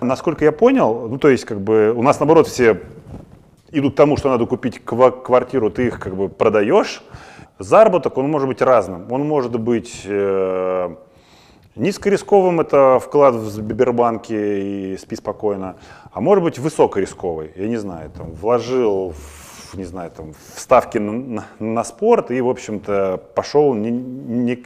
[0.00, 2.80] Насколько я понял, ну то есть как бы у нас наоборот все
[3.70, 7.02] идут к тому, что надо купить квартиру, ты их как бы продаешь.
[7.58, 9.10] Заработок, он может быть разным.
[9.12, 10.94] Он может быть э,
[11.74, 15.76] Низкорисковым это вклад в Сбербанке и спи спокойно,
[16.12, 20.98] а может быть высокорисковый, я не знаю, там, вложил в, не знаю, там, в ставки
[20.98, 24.62] на, на спорт и, в общем-то, пошел не, не,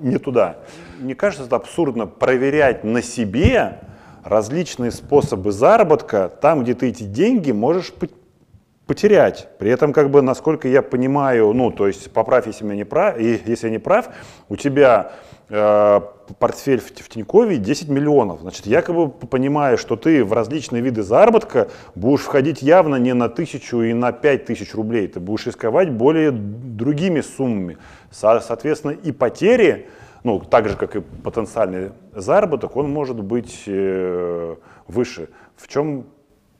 [0.00, 0.58] не туда.
[0.98, 3.80] Мне кажется, это абсурдно проверять на себе
[4.22, 7.94] различные способы заработка там, где ты эти деньги можешь
[8.86, 9.48] потерять.
[9.58, 13.18] При этом, как бы, насколько я понимаю, ну, то есть, поправь, если я не прав,
[13.18, 14.10] если я не прав,
[14.50, 15.12] у тебя
[15.48, 18.40] портфель в, в Тинькове 10 миллионов.
[18.40, 23.14] Значит, я как бы понимаю, что ты в различные виды заработка будешь входить явно не
[23.14, 25.06] на тысячу и на пять тысяч рублей.
[25.06, 27.78] Ты будешь рисковать более другими суммами.
[28.10, 29.88] Со, соответственно, и потери,
[30.24, 34.56] ну, так же, как и потенциальный заработок, он может быть э,
[34.88, 35.28] выше.
[35.56, 36.06] В чем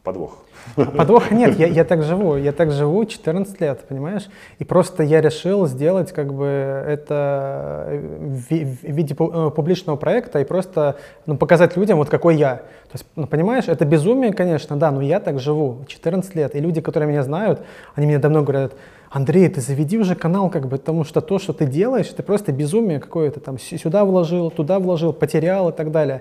[0.07, 0.39] подвох?
[0.75, 4.29] Подвоха нет, я, я так живу, я так живу 14 лет, понимаешь?
[4.61, 10.45] И просто я решил сделать как бы это в, в виде э, публичного проекта и
[10.45, 12.57] просто ну, показать людям, вот какой я.
[12.57, 16.55] То есть, ну, понимаешь, это безумие, конечно, да, но я так живу 14 лет.
[16.55, 17.61] И люди, которые меня знают,
[17.97, 18.73] они мне давно говорят,
[19.17, 22.53] Андрей, ты заведи уже канал, как бы, потому что то, что ты делаешь, это просто
[22.53, 26.21] безумие какое-то, там, сюда вложил, туда вложил, потерял и так далее.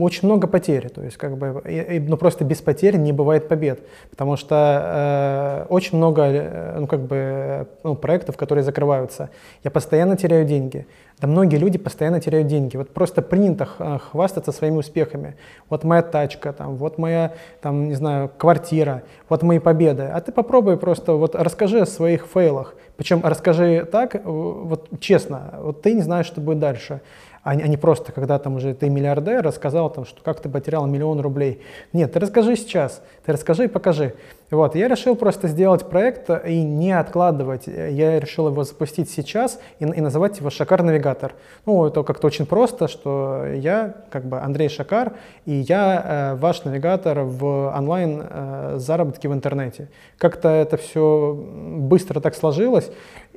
[0.00, 3.46] Очень много потерь, то есть, как бы, и, и, ну, просто без потерь не бывает
[3.46, 3.78] побед,
[4.10, 9.30] потому что э, очень много, э, ну, как бы, ну, проектов, которые закрываются.
[9.62, 10.84] Я постоянно теряю деньги.
[11.18, 12.76] Да многие люди постоянно теряют деньги.
[12.76, 15.36] Вот просто принято э, хвастаться своими успехами.
[15.70, 20.02] Вот моя тачка, там, вот моя, там, не знаю, квартира, вот мои победы.
[20.02, 22.74] А ты попробуй просто вот расскажи о своих фейлах.
[22.98, 27.00] Причем расскажи так, э, вот честно, вот ты не знаешь, что будет дальше
[27.46, 30.84] а, а не просто, когда там уже ты миллиардер, рассказал там, что как ты потерял
[30.86, 31.62] миллион рублей.
[31.92, 34.14] Нет, ты расскажи сейчас, ты расскажи и покажи.
[34.50, 37.68] Вот, я решил просто сделать проект и не откладывать.
[37.68, 41.34] Я решил его запустить сейчас и, и называть его «Шакар Навигатор».
[41.66, 45.12] Ну, это как-то очень просто, что я, как бы Андрей Шакар,
[45.44, 49.88] и я э, ваш навигатор в онлайн э, в интернете.
[50.18, 52.90] Как-то это все быстро так сложилось,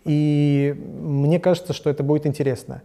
[0.03, 2.81] и мне кажется, что это будет интересно.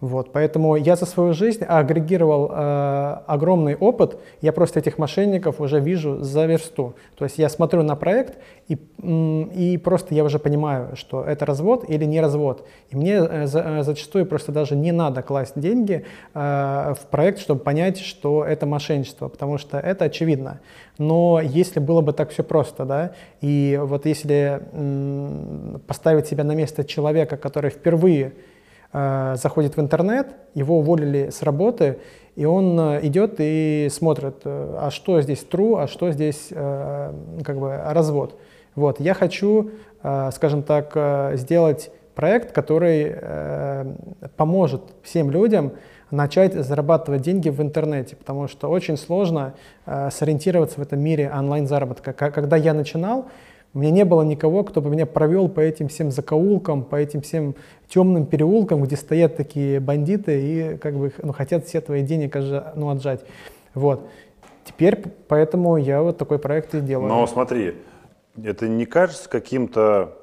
[0.00, 5.80] Вот, поэтому я за свою жизнь агрегировал э, огромный опыт, я просто этих мошенников уже
[5.80, 6.94] вижу за версту.
[7.16, 11.84] То есть я смотрю на проект и, и просто я уже понимаю, что это развод
[11.88, 12.64] или не развод.
[12.90, 17.40] И мне э, за, э, зачастую просто даже не надо класть деньги э, в проект,
[17.40, 20.60] чтобы понять, что это мошенничество, потому что это очевидно.
[20.98, 26.54] Но если было бы так все просто, да, и вот если м, поставить себя на
[26.54, 28.57] место человека, который впервые Э,
[28.92, 31.98] заходит в интернет, его уволили с работы,
[32.36, 37.58] и он э, идет и смотрит, э, а что здесь true, а что здесь как
[37.58, 38.38] бы развод.
[38.74, 39.72] Вот, я хочу,
[40.30, 43.16] скажем так, сделать проект, который
[44.36, 45.72] поможет всем людям
[46.12, 52.12] начать зарабатывать деньги в интернете, потому что очень сложно сориентироваться в этом мире онлайн-заработка.
[52.12, 53.26] Когда я начинал,
[53.74, 57.20] у меня не было никого, кто бы меня провел по этим всем закоулкам, по этим
[57.20, 57.54] всем
[57.88, 62.34] темным переулкам, где стоят такие бандиты и как бы ну, хотят все твои денег
[62.74, 63.24] ну, отжать.
[63.74, 64.08] Вот.
[64.64, 67.08] Теперь поэтому я вот такой проект и делаю.
[67.08, 67.74] Но смотри,
[68.42, 70.16] это не кажется каким-то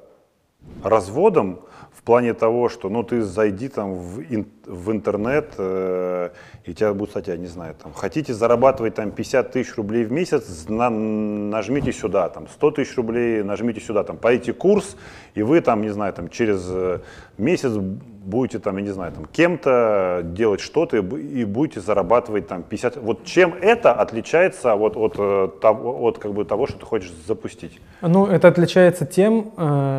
[0.82, 1.60] разводом
[1.92, 6.30] в плане того, что ну ты зайди там в, ин, в интернет, э,
[6.64, 10.12] и тебя будут, кстати, я не знаю, там, хотите зарабатывать там 50 тысяч рублей в
[10.12, 14.96] месяц, на, нажмите сюда, там, 100 тысяч рублей, нажмите сюда, там, пойти курс,
[15.34, 17.00] и вы там, не знаю, там, через э,
[17.38, 22.96] месяц будете там, я не знаю, там, кем-то делать что-то и будете зарабатывать там 50.
[22.96, 27.12] Вот чем это отличается вот от, э, того, от как бы того, что ты хочешь
[27.26, 27.80] запустить?
[28.02, 29.52] Ну, это отличается тем,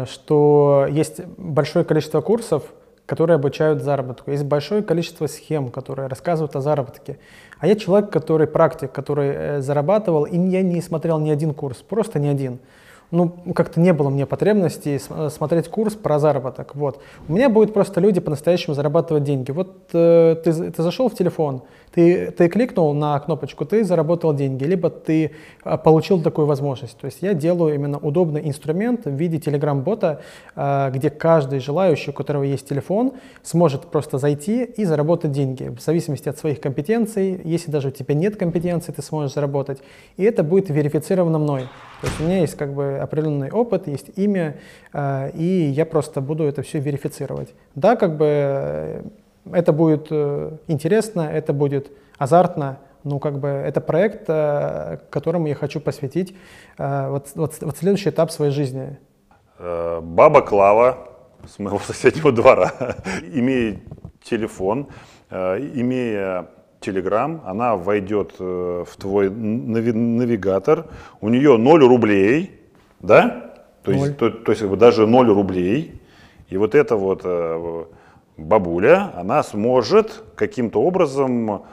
[0.08, 2.64] что есть большое количество курсов,
[3.08, 4.30] которые обучают заработку.
[4.32, 7.18] Есть большое количество схем, которые рассказывают о заработке.
[7.58, 11.78] А я человек, который практик, который э, зарабатывал, и я не смотрел ни один курс,
[11.78, 12.60] просто ни один.
[13.10, 16.76] Ну, как-то не было мне потребности э, смотреть курс про заработок.
[16.76, 17.02] Вот.
[17.30, 19.52] У меня будут просто люди по-настоящему зарабатывать деньги.
[19.52, 21.62] Вот э, ты, ты зашел в телефон,
[21.94, 25.32] Ты, ты кликнул на кнопочку, ты заработал деньги, либо ты
[25.64, 26.98] а, получил такую возможность.
[26.98, 30.22] То есть я делаю именно удобный инструмент в виде Telegram-бота,
[30.56, 35.82] а, где каждый желающий, у которого есть телефон, сможет просто зайти и заработать деньги в
[35.82, 37.42] зависимости от своих компетенций.
[37.44, 39.80] Если даже у тебя нет компетенций, ты сможешь заработать.
[40.18, 41.64] И это будет верифицировано мной.
[42.02, 44.58] То есть у меня есть как бы определенный опыт, есть имя,
[44.94, 47.50] э, и я просто буду это все верифицировать.
[47.74, 49.04] Да, как бы
[49.54, 54.26] это будет э, интересно, это будет азартно, ну, как бы это проект,
[55.10, 56.36] которому я хочу посвятить
[56.78, 58.98] вот, вот, вот следующий этап своей жизни.
[59.60, 61.08] Баба Клава
[61.48, 62.74] с моего соседнего двора,
[63.32, 63.80] имея
[64.24, 64.88] телефон,
[65.32, 66.48] имея
[66.82, 70.88] Telegram, она войдет э, в твой навигатор,
[71.22, 72.62] у нее 0 рублей,
[73.00, 73.54] да?
[73.84, 76.02] То есть, то, то есть даже 0 рублей.
[76.50, 77.86] И вот эта вот э,
[78.38, 81.64] бабуля, она сможет каким-то образом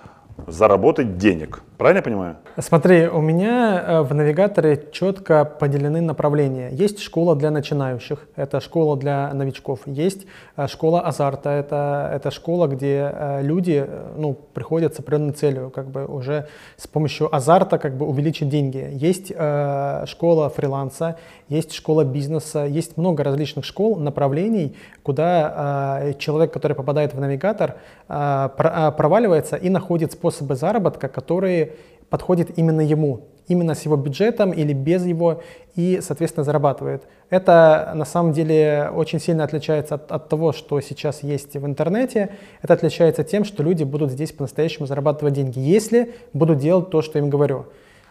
[0.46, 1.62] заработать денег.
[1.76, 2.37] Правильно я понимаю?
[2.58, 6.68] Смотри, у меня э, в навигаторе четко поделены направления.
[6.70, 9.80] Есть школа для начинающих, это школа для новичков.
[9.87, 13.84] Есть э, школа азарта, это, это школа, где э, люди
[14.16, 18.90] ну, приходят с определенной целью, как бы уже с помощью азарта как бы увеличить деньги.
[18.92, 21.16] Есть э, школа фриланса,
[21.48, 27.74] есть школа бизнеса, есть много различных школ, направлений, куда э, человек, который попадает в навигатор,
[28.08, 31.64] э, проваливается и находит способы заработка, которые
[32.10, 35.42] подходит именно ему, именно с его бюджетом или без его,
[35.74, 37.04] и, соответственно, зарабатывает.
[37.30, 42.30] Это на самом деле очень сильно отличается от, от того, что сейчас есть в интернете.
[42.62, 47.18] Это отличается тем, что люди будут здесь по-настоящему зарабатывать деньги, если будут делать то, что
[47.18, 47.66] им говорю.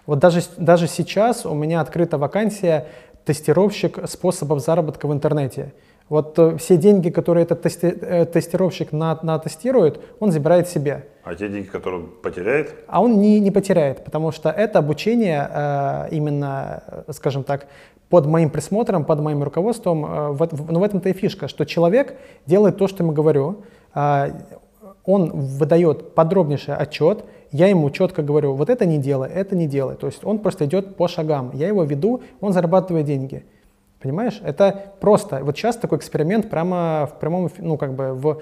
[0.06, 2.88] Вот даже, даже сейчас у меня открыта вакансия
[3.25, 5.73] тестировщик способов заработка в интернете.
[6.10, 11.08] Вот э, все деньги, которые этот тести, э, тестировщик на, натестирует, он забирает себе.
[11.23, 12.75] А те деньги, которые он потеряет?
[12.88, 17.67] А он не, не потеряет, потому что это обучение э, именно, скажем так,
[18.09, 20.05] под моим присмотром, под моим руководством.
[20.05, 23.63] Э, в, в, но в этом-то и фишка, что человек делает то, что ему говорю.
[23.95, 24.31] Э,
[25.05, 29.95] он выдает подробнейший отчет, я ему четко говорю, вот это не делай, это не делай.
[29.95, 31.51] То есть он просто идет по шагам.
[31.53, 33.45] Я его веду, он зарабатывает деньги.
[34.01, 34.41] Понимаешь?
[34.43, 35.39] Это просто.
[35.43, 38.41] Вот сейчас такой эксперимент прямо в прямом, ну как бы в,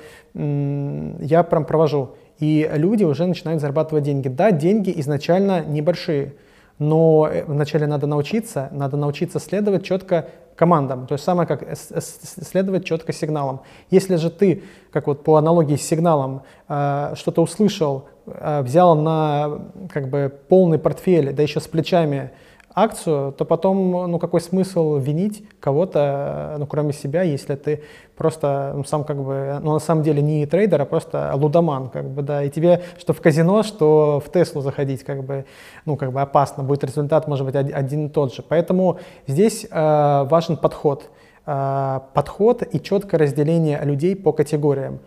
[1.24, 2.12] я прям провожу.
[2.42, 4.28] И люди уже начинают зарабатывать деньги.
[4.28, 6.34] Да, деньги изначально небольшие,
[6.80, 11.06] но э, вначале надо научиться, надо научиться следовать четко командам.
[11.06, 13.62] То есть самое как следовать четко сигналам.
[13.92, 19.62] Если же ты, как вот по аналогии с сигналом, э, что-то услышал, э, взял на
[19.94, 22.32] как бы полный портфель, да еще с плечами,
[22.74, 27.84] акцию, то потом, ну, какой смысл винить кого-то, ну, кроме себя, если ты
[28.16, 32.10] просто ну, сам как бы, ну, на самом деле не трейдер, а просто лудоман, как
[32.10, 35.46] бы, да, и тебе что в казино, что в Теслу заходить, как бы,
[35.86, 38.44] ну, как бы опасно, будет результат, может быть, один и тот же.
[38.48, 41.10] Поэтому здесь э, важен подход.
[41.46, 45.00] Э, подход и четкое разделение людей по категориям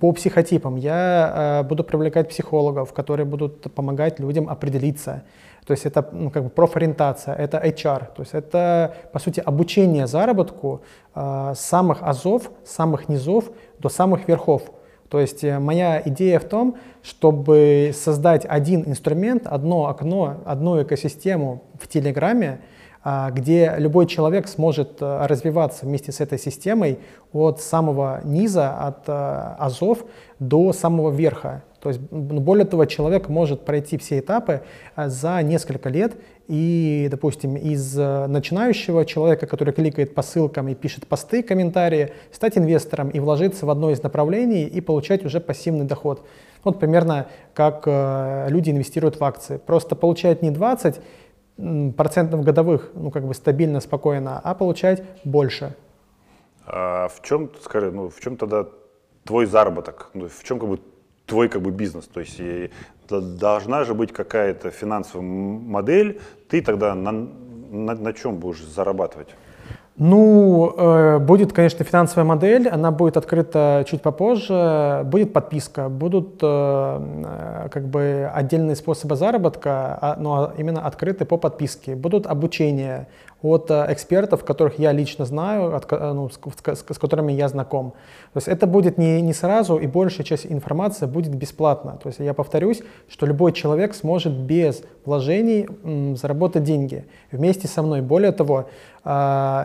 [0.00, 0.76] по психотипам.
[0.76, 5.22] Я э, буду привлекать психологов, которые будут помогать людям определиться,
[5.68, 8.06] то есть это ну, как бы профориентация, это HR.
[8.16, 10.80] То есть это, по сути, обучение заработку
[11.14, 14.62] э, самых азов, самых низов до самых верхов.
[15.10, 21.64] То есть э, моя идея в том, чтобы создать один инструмент, одно окно, одну экосистему
[21.78, 22.62] в Телеграме,
[23.04, 26.98] э, где любой человек сможет э, развиваться вместе с этой системой
[27.34, 30.06] от самого низа, от э, азов
[30.38, 31.62] до самого верха.
[31.80, 34.62] То есть, более того, человек может пройти все этапы
[34.96, 36.16] э, за несколько лет
[36.48, 42.58] и, допустим, из э, начинающего человека, который кликает по ссылкам и пишет посты, комментарии, стать
[42.58, 46.26] инвестором и вложиться в одно из направлений и получать уже пассивный доход.
[46.64, 49.58] Вот примерно как э, люди инвестируют в акции.
[49.58, 51.00] Просто получать не 20
[51.96, 55.74] процентов годовых, ну как бы стабильно, спокойно, а получать больше.
[56.66, 58.66] А в чем, скажи, ну в чем тогда
[59.24, 60.10] твой заработок?
[60.14, 60.80] Ну, в чем как бы
[61.28, 62.06] твой как бы бизнес.
[62.06, 62.40] То есть
[63.08, 69.28] должна же быть какая-то финансовая модель, ты тогда на, на, на чем будешь зарабатывать?
[70.00, 77.68] Ну, э, будет, конечно, финансовая модель, она будет открыта чуть попозже, будет подписка, будут э,
[77.72, 83.08] как бы отдельные способы заработка, а, но именно открыты по подписке, будут обучения,
[83.42, 87.48] от э, экспертов, которых я лично знаю, от, э, ну, с, с, с которыми я
[87.48, 87.92] знаком.
[88.32, 91.98] То есть это будет не, не сразу, и большая часть информации будет бесплатно.
[92.02, 97.82] То есть я повторюсь, что любой человек сможет без вложений м, заработать деньги вместе со
[97.82, 98.00] мной.
[98.00, 98.68] Более того,
[99.04, 99.08] э,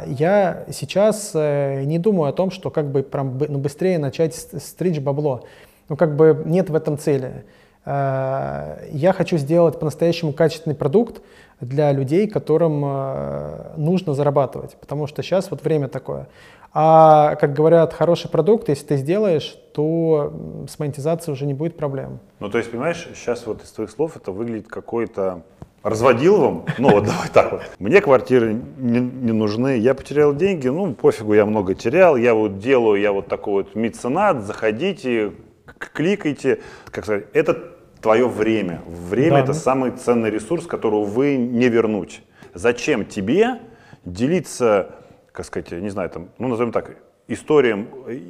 [0.08, 5.46] я сейчас не думаю о том, что как бы прям, ну, быстрее начать стричь бабло.
[5.90, 7.44] Ну как бы нет в этом цели.
[7.86, 11.22] Я хочу сделать по-настоящему качественный продукт
[11.66, 16.28] для людей, которым э, нужно зарабатывать, потому что сейчас вот время такое.
[16.76, 20.34] А, как говорят, хороший продукт, если ты сделаешь, то
[20.68, 22.20] с монетизацией уже не будет проблем.
[22.40, 25.44] Ну, то есть, понимаешь, сейчас вот из твоих слов это выглядит какой-то
[25.84, 27.62] разводиловым, ну вот давай так вот.
[27.78, 32.58] Мне квартиры не, не нужны, я потерял деньги, ну пофигу, я много терял, я вот
[32.58, 35.34] делаю, я вот такой вот меценат, заходите,
[35.78, 37.73] кликайте, как сказать, это
[38.04, 38.82] твое время.
[38.86, 39.44] Время да.
[39.44, 42.22] это самый ценный ресурс, которого вы не вернуть.
[42.54, 43.62] Зачем тебе
[44.06, 44.96] делиться,
[45.32, 46.98] как сказать, не знаю, там, ну назовем так,
[47.30, 47.88] историям,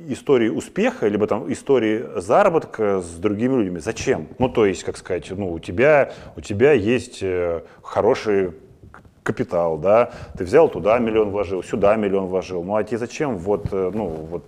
[0.07, 3.79] истории успеха, либо там истории заработка с другими людьми.
[3.79, 4.27] Зачем?
[4.37, 8.51] Ну, то есть, как сказать, ну, у тебя, у тебя есть э, хороший
[9.23, 13.67] капитал, да, ты взял туда миллион вложил, сюда миллион вложил, ну, а тебе зачем вот,
[13.71, 14.43] э, ну, вот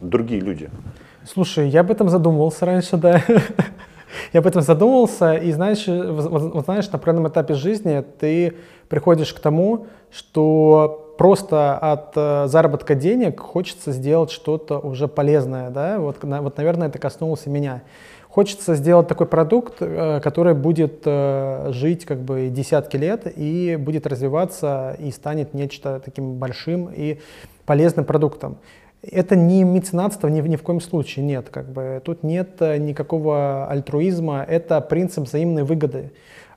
[0.00, 0.70] другие люди?
[1.24, 3.22] Слушай, я об этом задумывался раньше, да.
[4.32, 8.54] Я об этом задумывался, и знаешь, вот, знаешь, на определенном этапе жизни ты
[8.88, 15.98] приходишь к тому, что просто от э, заработка денег хочется сделать что-то уже полезное, да,
[15.98, 17.82] вот, вот, наверное, это коснулось и меня.
[18.28, 24.06] Хочется сделать такой продукт, э, который будет э, жить как бы десятки лет и будет
[24.06, 27.20] развиваться и станет нечто таким большим и
[27.66, 28.58] полезным продуктом.
[29.02, 31.48] Это не меценатство ни, ни в коем случае, нет.
[31.50, 36.12] Как бы, тут нет никакого альтруизма, это принцип взаимной выгоды.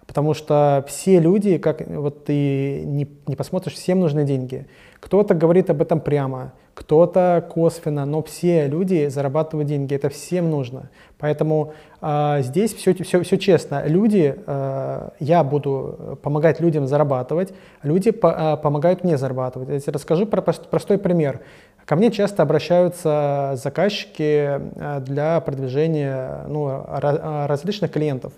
[0.06, 4.68] Потому что все люди, как вот ты не, не посмотришь, всем нужны деньги.
[5.00, 10.90] Кто-то говорит об этом прямо, кто-то косвенно, но все люди зарабатывают деньги, это всем нужно.
[11.18, 13.86] Поэтому э, здесь все, все, все честно.
[13.88, 19.70] Люди, э, я буду помогать людям зарабатывать, люди по, э, помогают мне зарабатывать.
[19.70, 21.40] Я тебе расскажу про простой пример.
[21.86, 24.60] Ко мне часто обращаются заказчики
[25.02, 28.34] для продвижения ну, различных клиентов.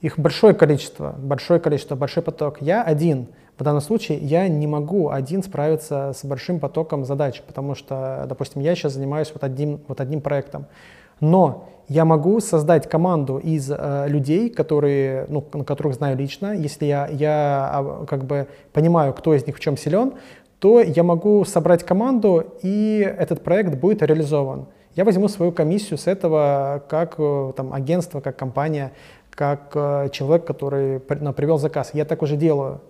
[0.00, 2.62] Их большое количество, большое количество, большой поток.
[2.62, 3.26] Я один.
[3.58, 8.62] В данном случае я не могу один справиться с большим потоком задач, потому что, допустим,
[8.62, 10.66] я сейчас занимаюсь вот одним, вот одним проектом.
[11.20, 16.54] Но я могу создать команду из э, людей, которые, ну, которых знаю лично.
[16.54, 20.12] Если я, я а, как бы понимаю, кто из них в чем силен,
[20.60, 24.66] то я могу собрать команду, и этот проект будет реализован.
[24.94, 28.92] Я возьму свою комиссию с этого как э, там, агентство, как компания
[29.30, 31.90] как э, человек, который ну, привел заказ.
[31.94, 32.80] Я так уже делаю.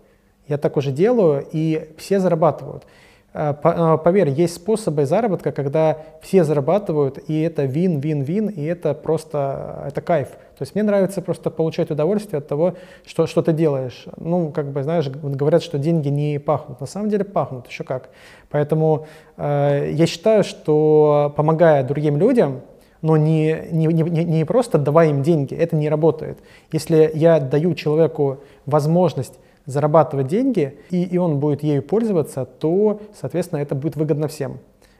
[0.48, 2.84] Я так уже делаю, и все зарабатывают.
[3.32, 9.84] Э, э, поверь, есть способы заработка, когда все зарабатывают, и это вин-вин-вин, и это просто,
[9.86, 10.28] это кайф.
[10.28, 12.74] То есть мне нравится просто получать удовольствие от того,
[13.06, 14.06] что, что ты делаешь.
[14.16, 16.80] Ну, как бы, знаешь, говорят, что деньги не пахнут.
[16.80, 18.10] На самом деле пахнут, еще как.
[18.50, 19.06] Поэтому
[19.36, 22.62] э, я считаю, что помогая другим людям,
[23.00, 26.38] но не, не, не, не просто давай им деньги, это не работает.
[26.72, 29.38] Если я даю человеку возможность
[29.70, 34.58] зарабатывать деньги, и, и он будет ею пользоваться, то, соответственно, это будет выгодно всем.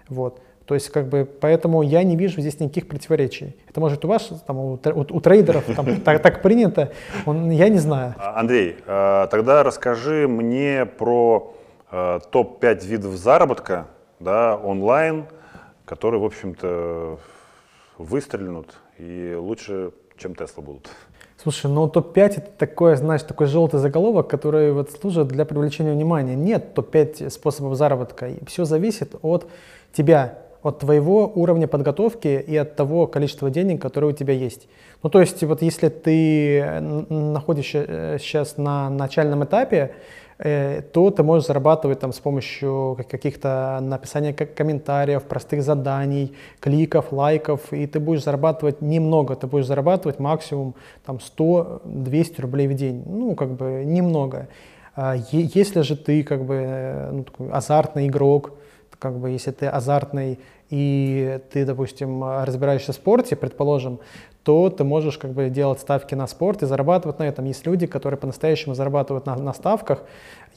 [0.08, 0.40] Вот.
[0.66, 3.56] То есть, как бы, поэтому я не вижу здесь никаких противоречий.
[3.68, 6.92] Это может у вас, там, у, у, у трейдеров там, так, так принято,
[7.26, 8.14] он, я не знаю.
[8.18, 11.54] А, Андрей, а, тогда расскажи мне про
[11.90, 13.88] а, топ-5 видов заработка
[14.20, 15.26] да, онлайн,
[15.84, 17.18] которые, в общем-то,
[17.98, 20.88] выстрелят и лучше, чем Тесла будут.
[21.42, 26.34] Слушай, ну топ-5 это такое, знаешь, такой желтый заголовок, который вот служит для привлечения внимания.
[26.34, 28.28] Нет топ-5 способов заработка.
[28.46, 29.48] Все зависит от
[29.94, 34.68] тебя, от твоего уровня подготовки и от того количества денег, которые у тебя есть.
[35.02, 36.78] Ну то есть вот если ты
[37.08, 39.92] находишься сейчас на начальном этапе,
[40.29, 47.72] Э, то ты можешь зарабатывать там с помощью каких-то написания комментариев, простых заданий, кликов, лайков,
[47.72, 50.74] и ты будешь зарабатывать немного, ты будешь зарабатывать максимум
[51.04, 54.48] там 100-200 рублей в день, ну как бы немного.
[54.96, 58.52] А если же ты как бы э, ну, такой азартный игрок,
[58.98, 60.38] как бы если ты азартный
[60.70, 63.98] и ты, допустим, разбираешься в спорте, предположим,
[64.42, 67.44] то ты можешь как бы делать ставки на спорт и зарабатывать на этом.
[67.44, 70.02] Есть люди, которые по-настоящему зарабатывают на, на ставках.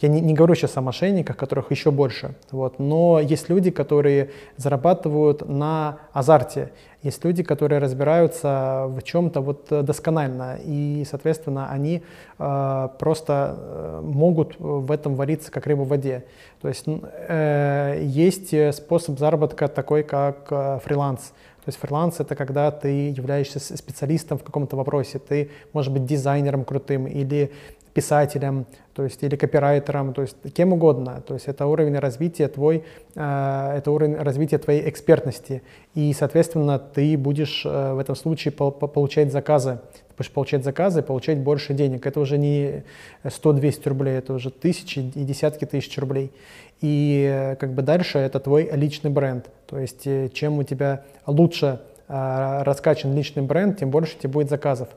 [0.02, 2.36] Я не, не говорю сейчас о мошенниках, которых еще больше.
[2.52, 2.80] Вот.
[2.80, 6.72] Но есть люди, которые зарабатывают на азарте.
[7.04, 10.58] Есть люди, которые разбираются в чем-то вот досконально.
[10.64, 12.02] И, соответственно, они
[12.40, 16.24] э, просто э, могут в этом вариться, как рыба в воде.
[16.62, 21.34] То есть э, есть способ заработка такой, как э, фриланс.
[21.66, 26.66] То есть фриланс— это когда ты являешься специалистом в каком-то вопросе, ты можешь быть дизайнером
[26.66, 27.52] крутым или
[27.94, 31.22] писателем, то есть или копирайтером, то есть кем угодно.
[31.26, 32.84] То есть это уровень развития твой,
[33.16, 35.62] э, это уровень развития твоей экспертности.
[35.94, 39.80] И, соответственно, ты будешь э, в этом случае получать заказы.
[40.10, 42.06] Ты будешь получать заказы получать больше денег.
[42.06, 42.84] Это уже не
[43.24, 46.32] 100-200 рублей, это уже тысячи и десятки тысяч рублей.
[46.84, 49.50] И э, как бы дальше это твой личный бренд.
[49.66, 54.90] То есть чем у тебя лучше раскачан личный бренд, тем больше тебе будет заказов.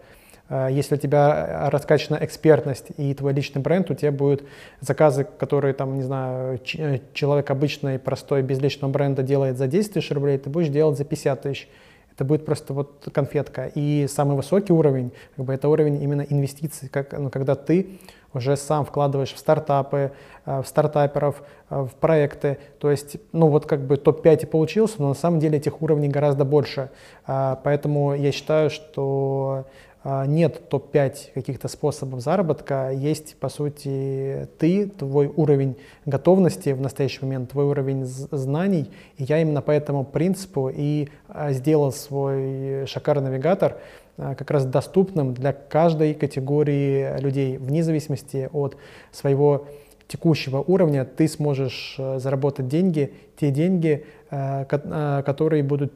[0.49, 4.45] Э, если у тебя раскачана экспертность и твой личный бренд, у тебя будут
[4.81, 9.95] заказы, которые, там, не знаю, э, человек обычный, простой, без личного бренда делает за 10
[9.95, 11.69] тысяч рублей, ты будешь делать за 50 тысяч.
[12.15, 13.71] Это будет просто вот конфетка.
[13.75, 17.99] И самый высокий уровень, как бы это уровень именно инвестиций, как, ну, когда ты
[18.37, 20.13] уже сам вкладываешь в стартапы,
[20.45, 22.59] э, в стартаперов, в проекты.
[22.79, 26.09] То есть, ну вот как бы топ-5 и получился, но на самом деле этих уровней
[26.09, 26.91] гораздо больше.
[27.27, 29.65] Поэтому я считаю, что
[30.05, 37.51] нет топ-5 каких-то способов заработка, есть, по сути, ты, твой уровень готовности в настоящий момент,
[37.51, 41.09] твой уровень знаний, и я именно по этому принципу и
[41.51, 43.79] сделал свой шакар-навигатор
[44.17, 48.77] как раз доступным для каждой категории людей, вне зависимости от
[49.13, 49.67] своего
[50.09, 55.93] текущего уровня ты сможешь э, заработать деньги, те деньги, э, э, которые будут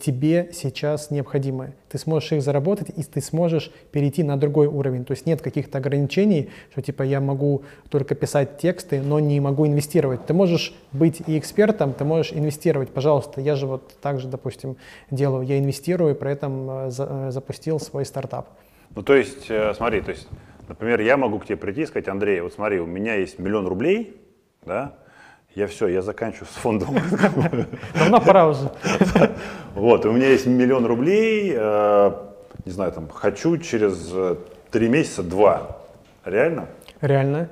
[0.00, 1.74] тебе сейчас необходимы.
[1.88, 5.04] Ты сможешь их заработать, и ты сможешь перейти на другой уровень.
[5.04, 9.66] То есть нет каких-то ограничений, что типа я могу только писать тексты, но не могу
[9.66, 10.24] инвестировать.
[10.26, 12.88] Ты можешь быть и экспертом, ты можешь инвестировать.
[12.90, 14.76] Пожалуйста, я же вот так же, допустим,
[15.10, 15.46] делаю.
[15.46, 18.48] Я инвестирую, при этом запустил свой стартап.
[18.94, 20.28] Ну то есть, смотри, то есть
[20.72, 23.66] Например, я могу к тебе прийти и сказать, Андрей, вот смотри, у меня есть миллион
[23.66, 24.16] рублей,
[24.64, 24.94] да,
[25.54, 26.96] я все, я заканчиваю с фондом.
[27.94, 28.70] Давно пора уже.
[29.74, 32.12] Вот, у меня есть миллион рублей, э,
[32.64, 34.36] не знаю, там, хочу через э,
[34.70, 35.76] три месяца два.
[36.24, 36.68] Реально?
[37.02, 37.50] Реально,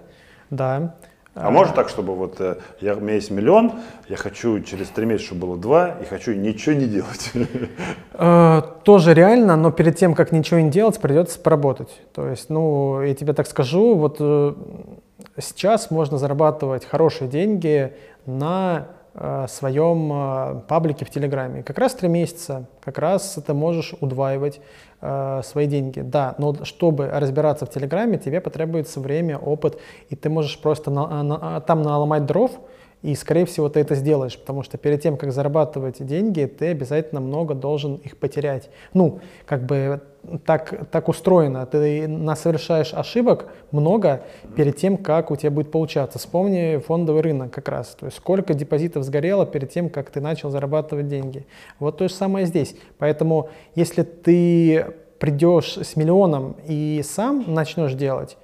[0.48, 0.94] да.
[1.34, 3.72] А, а может так, чтобы вот э, я, у меня есть миллион,
[4.08, 7.32] я хочу через три месяца, чтобы было два, и хочу ничего не делать.
[8.22, 11.88] Э, тоже реально, но перед тем, как ничего не делать, придется поработать.
[12.12, 14.54] То есть, ну, я тебе так скажу, вот э,
[15.38, 17.94] сейчас можно зарабатывать хорошие деньги
[18.26, 21.62] на э, своем э, паблике в Телеграме.
[21.62, 24.60] Как раз три месяца, как раз ты можешь удваивать
[25.00, 26.00] э, свои деньги.
[26.00, 31.22] Да, но чтобы разбираться в Телеграме, тебе потребуется время, опыт, и ты можешь просто на,
[31.22, 32.52] на, там наломать дров,
[33.02, 37.20] и, скорее всего, ты это сделаешь, потому что перед тем, как зарабатывать деньги, ты обязательно
[37.20, 38.68] много должен их потерять.
[38.92, 40.02] Ну, как бы
[40.44, 41.64] так, так устроено.
[41.64, 44.22] Ты совершаешь ошибок много
[44.54, 46.18] перед тем, как у тебя будет получаться.
[46.18, 47.96] Вспомни фондовый рынок как раз.
[47.98, 51.46] То есть сколько депозитов сгорело перед тем, как ты начал зарабатывать деньги.
[51.78, 52.76] Вот то же самое здесь.
[52.98, 58.36] Поэтому если ты придешь с миллионом и сам начнешь делать,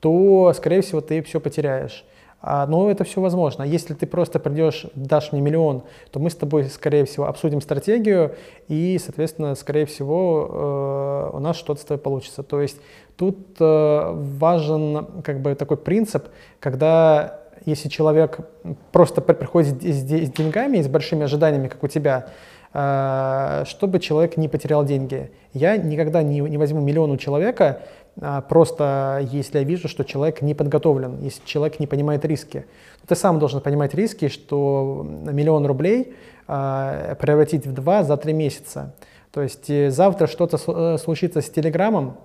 [0.00, 2.04] то, скорее всего, ты все потеряешь.
[2.40, 3.64] А, но это все возможно.
[3.64, 5.82] Если ты просто придешь, дашь мне миллион,
[6.12, 8.36] то мы с тобой, скорее всего, обсудим стратегию,
[8.68, 12.44] и, соответственно, скорее всего, э, у нас что-то с тобой получится.
[12.44, 12.76] То есть
[13.16, 16.28] тут э, важен как бы такой принцип,
[16.60, 18.38] когда если человек
[18.92, 22.28] просто приходит с, деньгами с большими ожиданиями, как у тебя,
[22.72, 25.30] э, чтобы человек не потерял деньги.
[25.52, 27.82] Я никогда не, возьму миллион у человека,
[28.48, 32.66] просто если я вижу, что человек не подготовлен, если человек не понимает риски.
[33.06, 36.14] Ты сам должен понимать риски, что миллион рублей
[36.46, 38.94] а, превратить в два за три месяца.
[39.32, 42.16] То есть э, завтра что-то э, случится с Телеграмом,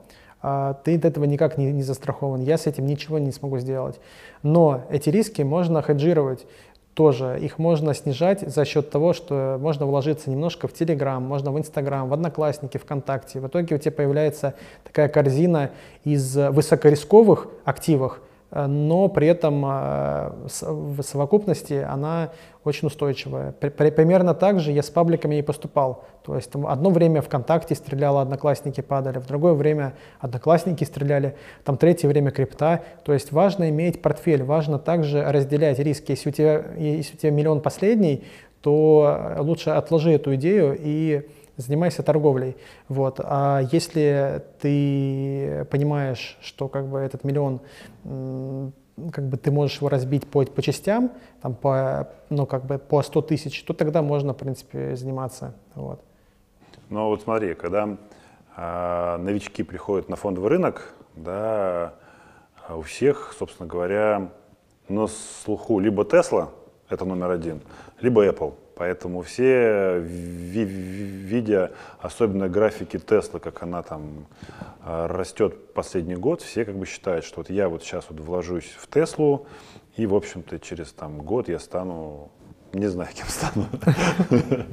[0.41, 2.41] а, ты от этого никак не, не застрахован.
[2.41, 3.99] Я с этим ничего не смогу сделать.
[4.41, 6.45] Но эти риски можно хеджировать
[6.93, 11.57] тоже их можно снижать за счет того, что можно вложиться немножко в Телеграм, можно в
[11.57, 13.39] Инстаграм, в Одноклассники, ВКонтакте.
[13.39, 15.71] В итоге у тебя появляется такая корзина
[16.03, 18.19] из высокорисковых активов,
[18.55, 20.31] но при этом э,
[20.61, 22.31] в совокупности она
[22.63, 23.51] очень устойчивая.
[23.51, 26.05] Примерно так же я с пабликами и поступал.
[26.23, 32.07] То есть одно время ВКонтакте стреляло, Одноклассники падали, в другое время Одноклассники стреляли, там третье
[32.07, 32.83] время крипта.
[33.03, 36.11] То есть важно иметь портфель, важно также разделять риски.
[36.11, 38.23] Если у тебя, если у тебя миллион последний,
[38.61, 41.27] то лучше отложи эту идею и
[41.57, 42.55] занимайся торговлей.
[42.87, 43.19] Вот.
[43.23, 47.61] А если ты понимаешь, что как бы этот миллион
[49.11, 53.01] как бы ты можешь его разбить по, по частям, там по, ну, как бы по
[53.01, 55.55] 100 тысяч, то тогда можно, в принципе, заниматься.
[55.75, 56.03] Вот.
[56.89, 57.97] Ну вот смотри, когда
[58.55, 61.95] э, новички приходят на фондовый рынок, да,
[62.69, 64.29] у всех, собственно говоря,
[64.89, 66.49] на слуху либо Tesla,
[66.89, 67.61] это номер один,
[67.99, 68.53] либо Apple.
[68.75, 71.69] Поэтому все, ви- ви- видя
[72.01, 74.25] особенно графики Теслы, как она там
[74.85, 78.75] э, растет последний год, все как бы считают, что вот я вот сейчас вот вложусь
[78.77, 79.45] в Теслу,
[79.95, 82.31] и, в общем-то, через там год я стану,
[82.73, 83.67] не знаю, кем стану,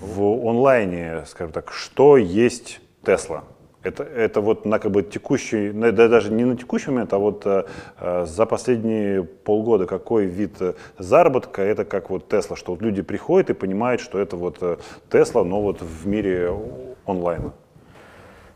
[0.00, 3.44] в онлайне, скажем так, что есть Тесла?
[3.86, 7.64] Это, это вот на как бы текущий, даже не на текущий момент, а вот э,
[8.00, 13.02] э, за последние полгода какой вид э, заработка, это как вот Тесла, что вот люди
[13.02, 14.78] приходят и понимают, что это вот э,
[15.08, 16.52] Тесла, но вот в мире
[17.06, 17.52] онлайна.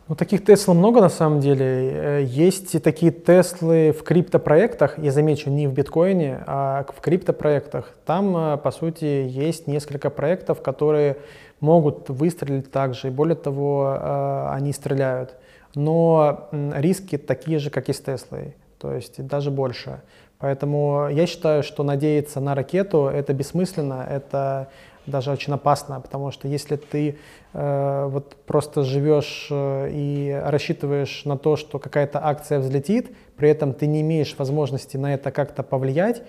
[0.09, 2.25] Ну, таких Тесл много на самом деле.
[2.25, 7.95] Есть и такие Теслы в криптопроектах, я замечу, не в биткоине, а в криптопроектах.
[8.05, 11.19] Там, по сути, есть несколько проектов, которые
[11.61, 15.37] могут выстрелить также, и более того, э, они стреляют.
[15.75, 20.01] Но риски такие же, как и с Теслой, то есть даже больше.
[20.39, 24.69] Поэтому я считаю, что надеяться на ракету это бессмысленно, это
[25.07, 27.19] даже очень опасно, потому что если ты
[27.53, 33.75] э, вот просто живешь э, и рассчитываешь на то, что какая-то акция взлетит, при этом
[33.75, 36.23] ты не имеешь возможности на это как-то повлиять,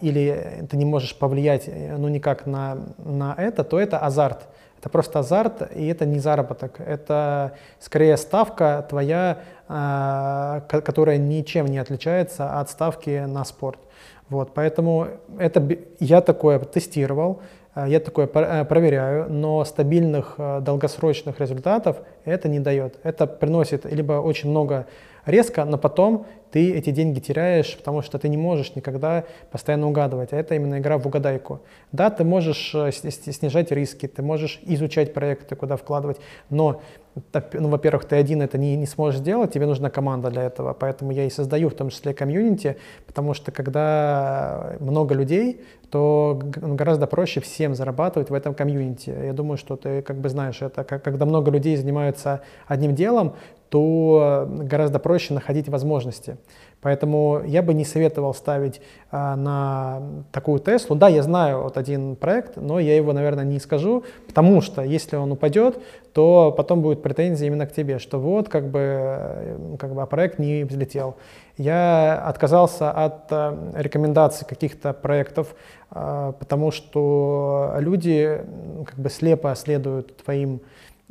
[0.00, 4.48] или ты не можешь повлиять э, ну никак на, на это, то это азарт.
[4.78, 6.80] Это просто азарт, и это не заработок.
[6.80, 13.80] Это скорее ставка твоя, а, ко- которая ничем не отличается от ставки на спорт.
[14.28, 15.08] Вот, поэтому
[15.38, 15.66] это
[15.98, 17.40] я такое тестировал,
[17.74, 22.98] а, я такое э, проверяю, но стабильных э, долгосрочных результатов это не дает.
[23.02, 24.86] Это приносит либо очень много
[25.26, 30.32] резко, но потом ты эти деньги теряешь, потому что ты не можешь никогда постоянно угадывать.
[30.32, 31.60] А это именно игра в угадайку.
[31.92, 36.18] Да, ты можешь э, снижать риски, ты можешь изучать проекты, куда вкладывать,
[36.48, 36.80] но,
[37.52, 40.74] ну, во-первых, ты один это не, не сможешь сделать, тебе нужна команда для этого.
[40.74, 46.74] Поэтому я и создаю в том числе комьюнити, потому что когда много людей, то ну,
[46.74, 49.10] гораздо проще всем зарабатывать в этом комьюнити.
[49.10, 53.34] Я думаю, что ты как бы знаешь это, как- когда много людей занимаются одним делом,
[53.68, 56.36] то гораздо проще находить возможности.
[56.86, 58.80] Поэтому я бы не советовал ставить
[59.10, 60.94] а, на такую Теслу.
[60.94, 65.16] Да, я знаю вот один проект, но я его, наверное, не скажу, потому что если
[65.16, 65.80] он упадет,
[66.12, 70.06] то потом будет претензия именно к тебе, что вот как бы, э, как бы а
[70.06, 71.16] проект не взлетел.
[71.58, 75.56] Я отказался от э, рекомендаций каких-то проектов,
[75.90, 78.42] э, потому что люди
[78.86, 80.60] как бы слепо следуют твоим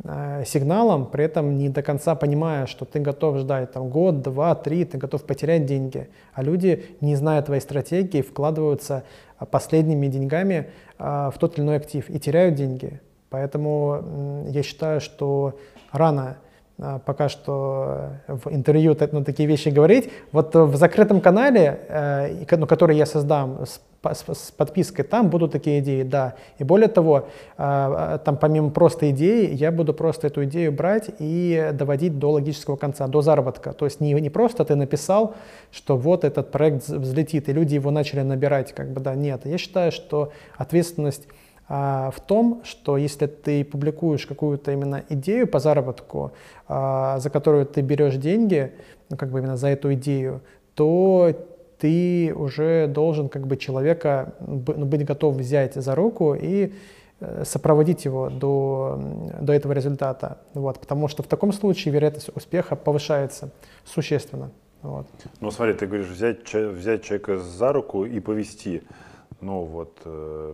[0.03, 4.55] э, сигналом, при этом не до конца понимая, что ты готов ждать там, год, два,
[4.55, 6.09] три, ты готов потерять деньги.
[6.33, 9.03] А люди, не зная твоей стратегии, вкладываются
[9.37, 12.99] а, последними деньгами а, в тот или иной актив и теряют деньги.
[13.29, 15.57] Поэтому я считаю, что
[15.91, 16.37] рано
[16.77, 20.09] пока что э, в интервью ну, такие вещи говорить.
[20.31, 25.29] Вот э, в закрытом канале, э, ну, который я создам с, с- с подпиской, там
[25.29, 26.35] будут такие идеи, да.
[26.59, 31.11] И более того, а, а, там помимо просто идеи, я буду просто эту идею брать
[31.17, 33.71] и доводить до логического конца, до заработка.
[33.71, 35.33] То есть не, не просто ты написал,
[35.71, 39.41] что вот этот проект вз- взлетит, и люди его начали набирать, как бы, да, нет.
[39.45, 45.59] Я считаю, что ответственность а, в том, что если ты публикуешь какую-то именно идею по
[45.59, 46.31] заработку,
[46.67, 48.71] а, за которую ты берешь деньги,
[49.09, 50.41] ну, как бы именно за эту идею,
[50.75, 51.33] то
[51.79, 56.73] ты уже должен как бы человека ну, быть готов взять за руку и
[57.19, 58.99] э, сопроводить его до,
[59.41, 60.39] до этого результата.
[60.53, 63.51] Вот, потому что в таком случае вероятность успеха повышается
[63.83, 64.51] существенно.
[64.81, 65.07] Вот.
[65.41, 68.83] Ну, смотри, ты говоришь, взять, взять человека за руку и повести.
[69.41, 70.53] Ну, вот, э,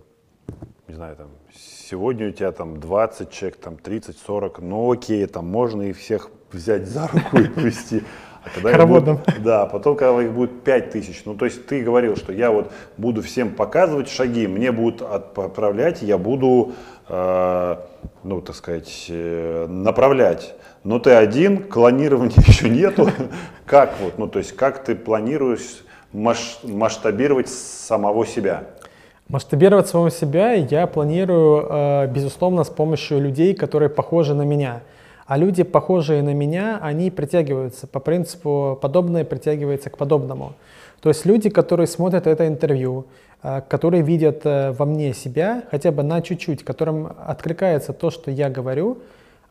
[0.88, 5.48] не знаю, там, сегодня у тебя там 20 человек, там 30, 40, ну окей, там
[5.48, 8.04] можно и всех взять за руку и повести.
[8.44, 9.18] А когда их Хороводом.
[9.18, 12.50] будет- да, потом, когда их будет 5 тысяч, ну, то есть ты говорил, что я
[12.52, 16.74] вот буду всем показывать шаги, мне будут отправлять, я буду,
[17.08, 17.76] э,
[18.24, 20.56] ну, так сказать, э, направлять.
[20.84, 23.10] Но ты один, клонирования еще нету.
[23.68, 28.64] Как вот, ну, то есть как ты планируешь масштабировать самого себя?
[29.32, 34.82] Масштабировать самого себя я планирую, э, безусловно, с помощью людей, которые похожи на меня.
[35.26, 40.56] А люди, похожие на меня, они притягиваются по принципу подобное притягивается к подобному.
[41.02, 43.06] То есть люди, которые смотрят это интервью,
[43.42, 48.32] э, которые видят э, во мне себя хотя бы на чуть-чуть, которым откликается то, что
[48.32, 48.98] я говорю,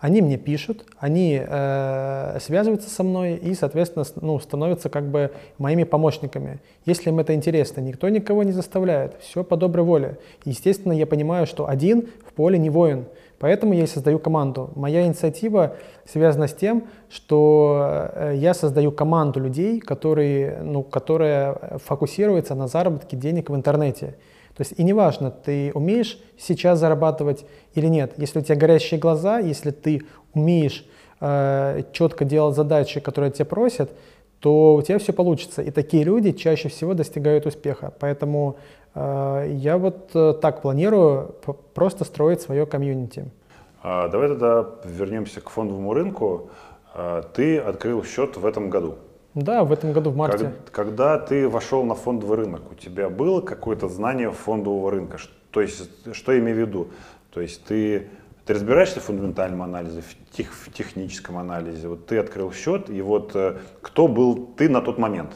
[0.01, 5.85] они мне пишут, они э, связываются со мной и, соответственно, ну, становятся как бы моими
[5.85, 6.61] помощниками.
[6.87, 10.19] Если им это интересно, никто никого не заставляет, все по доброй воле.
[10.47, 13.05] Естественно, я понимаю, что один в поле не воин,
[13.39, 14.71] поэтому я и создаю команду.
[14.75, 15.77] Моя инициатива
[16.07, 23.19] связана с тем, что э, я создаю команду людей, которые, ну, которая фокусируется на заработке
[23.19, 24.15] денег в интернете.
[24.61, 28.13] То есть и неважно, ты умеешь сейчас зарабатывать или нет.
[28.19, 30.03] Если у тебя горящие глаза, если ты
[30.35, 30.87] умеешь
[31.19, 33.91] э, четко делать задачи, которые тебя просят,
[34.39, 35.63] то у тебя все получится.
[35.63, 37.95] И такие люди чаще всего достигают успеха.
[38.01, 38.59] Поэтому
[38.95, 41.37] э, я вот э, так планирую
[41.73, 43.31] просто строить свое комьюнити.
[43.83, 46.51] А, давай тогда вернемся к фондовому рынку.
[46.93, 48.97] А, ты открыл счет в этом году.
[49.35, 50.45] Да, в этом году в марте.
[50.45, 55.19] Как, когда ты вошел на фондовый рынок, у тебя было какое-то знание фондового рынка?
[55.53, 56.89] То есть, что я имею в виду?
[57.33, 58.09] То есть ты,
[58.45, 61.87] ты разбираешься в фундаментальном анализе, в, тех, в техническом анализе.
[61.87, 65.31] Вот ты открыл счет, и вот э, кто был ты на тот момент?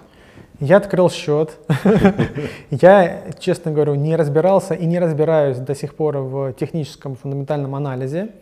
[0.58, 1.56] Я открыл счет.
[2.70, 8.32] Я, честно говорю, не разбирался и не разбираюсь до сих пор в техническом фундаментальном анализе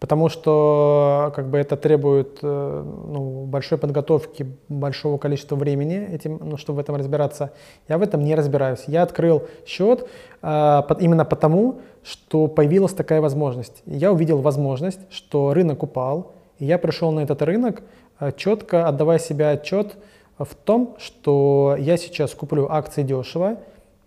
[0.00, 6.56] потому что как бы это требует э, ну, большой подготовки, большого количества времени, этим, ну,
[6.56, 7.52] чтобы в этом разбираться.
[7.88, 8.84] Я в этом не разбираюсь.
[8.86, 10.08] Я открыл счет
[10.42, 13.82] э, под, именно потому, что появилась такая возможность.
[13.86, 17.82] Я увидел возможность, что рынок упал, и я пришел на этот рынок,
[18.20, 19.96] э, четко отдавая себе отчет
[20.38, 23.56] в том, что я сейчас куплю акции дешево,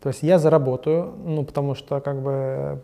[0.02, 2.82] то есть я заработаю, ну, потому что как бы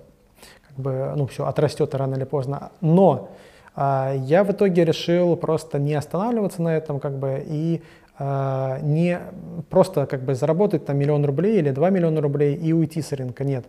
[0.78, 2.72] бы, ну, все отрастет рано или поздно.
[2.82, 3.30] Но
[3.76, 7.82] а, я в итоге решил просто не останавливаться на этом, как бы, и
[8.20, 9.20] а, не
[9.70, 13.44] просто как бы заработать там миллион рублей или два миллиона рублей и уйти с рынка.
[13.44, 13.66] Нет.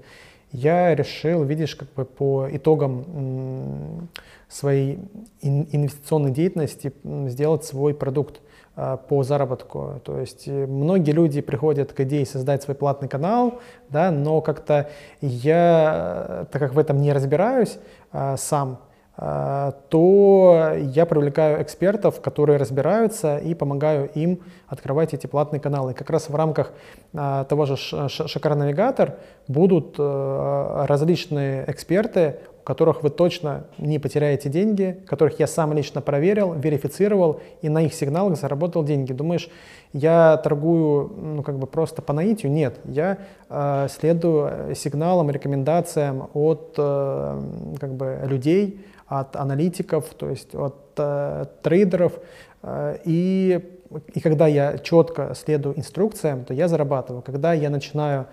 [0.51, 4.09] Я решил, видишь, как бы по итогам
[4.49, 4.99] своей
[5.43, 6.93] инвестиционной деятельности
[7.27, 8.41] сделать свой продукт.
[8.81, 10.01] А, по заработку.
[10.05, 13.59] То есть э, многие люди приходят к идее создать свой платный канал,
[13.89, 14.89] да, но как-то
[15.21, 17.77] я, так как в этом не разбираюсь
[18.13, 18.79] а, сам,
[19.17, 25.91] а, то я привлекаю экспертов, которые разбираются и помогаю им открывать эти платные каналы.
[25.91, 26.71] И как раз в рамках
[27.13, 29.17] того же Шакар Навигатор
[29.49, 32.39] будут э, различные эксперты,
[32.69, 37.95] которых вы точно не потеряете деньги, которых я сам лично проверил, верифицировал и на их
[37.95, 39.15] сигналах заработал деньги.
[39.15, 39.49] Думаешь,
[39.95, 42.53] я торгую ну, как бы просто по наитию?
[42.53, 43.17] Нет, я
[43.49, 47.41] э, следую сигналам, рекомендациям от э,
[47.81, 52.21] как бы людей, от аналитиков, то есть от э, трейдеров.
[52.63, 53.81] Э, и,
[54.13, 57.23] и когда я четко следую инструкциям, то я зарабатываю.
[57.23, 58.27] Когда я начинаю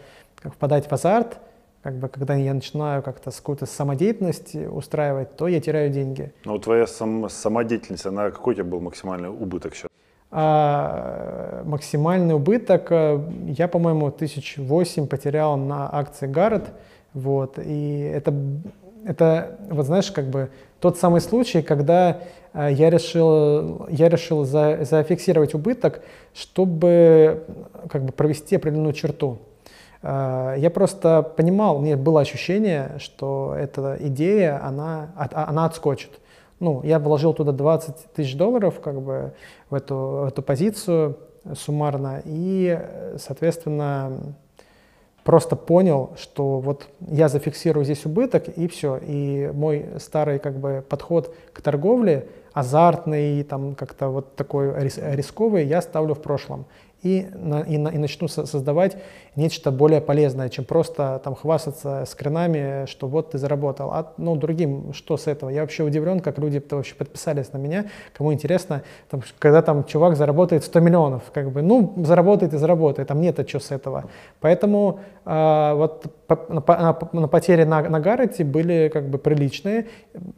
[0.43, 1.37] впадать в азарт,
[1.85, 6.33] как бы, когда я начинаю как-то с какую-то самодеятельность устраивать, то я теряю деньги.
[6.43, 9.87] Ну, твоя сам, самодеятельность, она какой у тебя был максимальный убыток сейчас?
[10.31, 13.19] А, максимальный убыток, э,
[13.55, 16.63] я, по-моему, тысяч восемь потерял на акции Гаррет,
[17.13, 18.33] вот, и это,
[19.05, 22.21] это, вот знаешь, как бы тот самый случай, когда
[22.53, 26.01] э, я решил, я решил за, зафиксировать убыток,
[26.33, 27.43] чтобы
[27.91, 29.37] как бы провести определенную черту.
[30.05, 36.11] Э, я просто понимал, у меня было ощущение, что эта идея, она, она отскочит.
[36.59, 39.33] Ну, я вложил туда 20 тысяч долларов как бы
[39.69, 41.17] в эту, в эту позицию
[41.53, 42.79] суммарно и,
[43.17, 44.35] соответственно,
[45.23, 48.99] просто понял, что вот я зафиксирую здесь убыток и все.
[49.01, 55.81] И мой старый как бы подход к торговле, азартный, там как-то вот такой рисковый, я
[55.81, 56.65] ставлю в прошлом
[57.05, 58.97] и, на, и, на, и начну создавать
[59.35, 63.91] нечто более полезное, чем просто там хвастаться скринами, что вот ты заработал.
[63.91, 65.49] А ну, другим что с этого?
[65.49, 67.85] Я вообще удивлен, как люди -то вообще подписались на меня.
[68.13, 73.11] Кому интересно, там, когда там чувак заработает 100 миллионов, как бы, ну, заработает и заработает,
[73.11, 74.05] а что с этого.
[74.39, 79.87] Поэтому э, вот по, на, на потери на, на Гаррете были как бы приличные,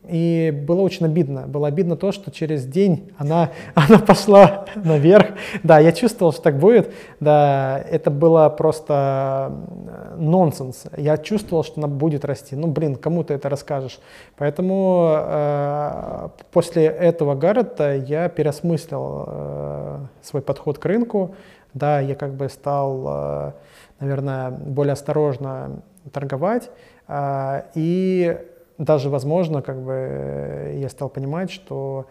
[0.07, 1.47] и было очень обидно.
[1.47, 5.27] Было обидно то, что через день она, она пошла наверх.
[5.63, 6.93] Да, я чувствовал, что так будет.
[7.19, 10.85] Да, это было просто э, нонсенс.
[10.95, 12.55] Я чувствовал, что она будет расти.
[12.55, 13.99] Ну, блин, кому ты это расскажешь?
[14.37, 21.35] Поэтому э, после этого Гаррета я переосмыслил э, свой подход к рынку.
[21.73, 23.51] Да, я как бы стал, э,
[23.99, 25.81] наверное, более осторожно
[26.11, 26.69] торговать.
[27.07, 28.37] Э, и
[28.77, 32.05] даже, возможно, как бы э, я стал понимать, что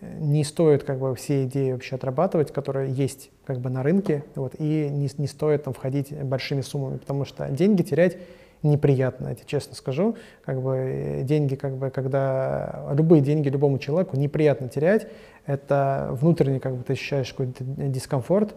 [0.00, 4.54] не стоит как бы все идеи вообще отрабатывать, которые есть как бы на рынке, вот,
[4.58, 8.16] и не, не стоит там входить большими суммами, потому что деньги терять
[8.62, 10.16] неприятно, я тебе честно скажу.
[10.44, 15.08] Как бы э, деньги, как бы, когда любые деньги любому человеку неприятно терять,
[15.46, 18.54] это внутренне как бы ты ощущаешь какой-то дискомфорт.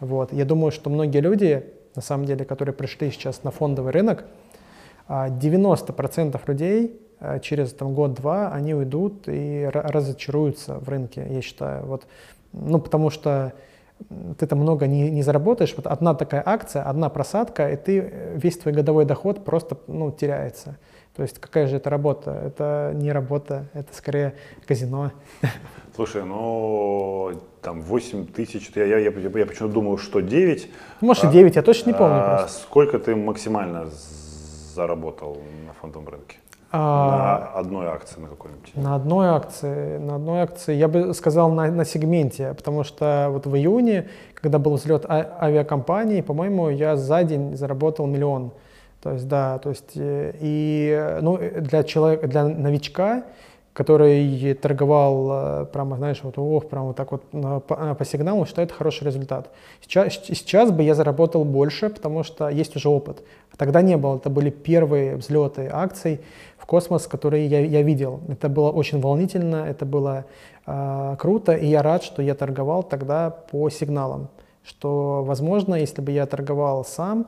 [0.00, 0.32] Вот.
[0.32, 1.64] Я думаю, что многие люди,
[1.96, 4.24] на самом деле, которые пришли сейчас на фондовый рынок,
[5.08, 7.00] 90% а, людей
[7.42, 11.84] через там, год-два они уйдут и разочаруются в рынке, я считаю.
[11.86, 12.06] Вот,
[12.52, 13.52] ну, потому что
[14.38, 15.74] ты там много не, не заработаешь.
[15.76, 20.12] Вот одна такая акция, одна просадка, и ты, э, весь твой годовой доход просто ну,
[20.12, 20.78] теряется.
[21.16, 22.30] То есть какая же это работа?
[22.30, 24.34] Это не работа, это скорее
[24.66, 25.10] казино.
[25.96, 30.70] Слушай, ну там 8 тысяч, я, я, я, я почему-то думал, что 9.
[31.00, 32.62] Может А, и 9, я точно не помню А просто.
[32.62, 33.88] сколько ты максимально
[34.74, 36.36] заработал на фондовом рынке?
[36.70, 38.72] А, на одной акции на какой-нибудь?
[38.74, 43.46] На одной акции, на одной акции, я бы сказал на, на сегменте, потому что вот
[43.46, 48.52] в июне, когда был взлет а- авиакомпании, по-моему, я за день заработал миллион.
[49.02, 53.24] То есть, да, то есть, э, и, э, ну, э, для человека, для новичка,
[53.78, 58.44] который торговал, э, прямо, знаешь, вот, ох, прямо вот так вот по, э, по сигналу,
[58.44, 59.50] что это хороший результат.
[59.80, 63.22] Сейчас, сейчас бы я заработал больше, потому что есть уже опыт.
[63.56, 66.20] Тогда не было, это были первые взлеты акций
[66.56, 68.20] в космос, которые я, я видел.
[68.28, 70.24] Это было очень волнительно, это было
[70.66, 74.28] э, круто, и я рад, что я торговал тогда по сигналам.
[74.64, 77.26] Что, возможно, если бы я торговал сам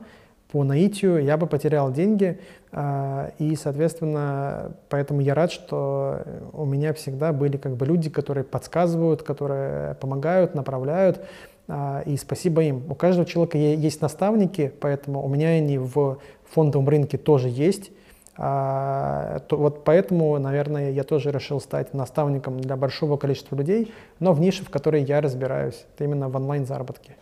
[0.51, 2.39] по наитию, я бы потерял деньги,
[2.71, 6.21] э, и, соответственно, поэтому я рад, что
[6.53, 11.21] у меня всегда были как бы люди, которые подсказывают, которые помогают, направляют,
[11.67, 12.91] а, и спасибо им.
[12.91, 16.17] У каждого человека есть наставники, поэтому у меня они в
[16.49, 17.91] фондовом рынке тоже есть.
[18.37, 24.41] А, вот поэтому, наверное, я тоже решил стать наставником для большого количества людей, но в
[24.41, 27.15] нише, в которой я разбираюсь, это именно в онлайн-заработке.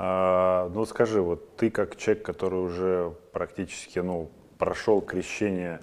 [0.00, 5.80] А, ну скажи, вот ты как человек, который уже практически ну, прошел крещение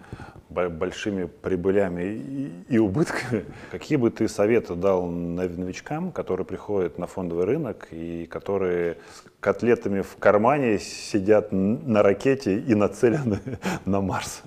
[0.47, 6.97] бо- большими прибылями и, и убытками, какие бы ты советы дал нов- новичкам, которые приходят
[6.97, 13.39] на фондовый рынок и которые с котлетами в кармане сидят на ракете и нацелены
[13.85, 14.43] на Марс?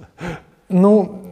[0.69, 1.23] Ну,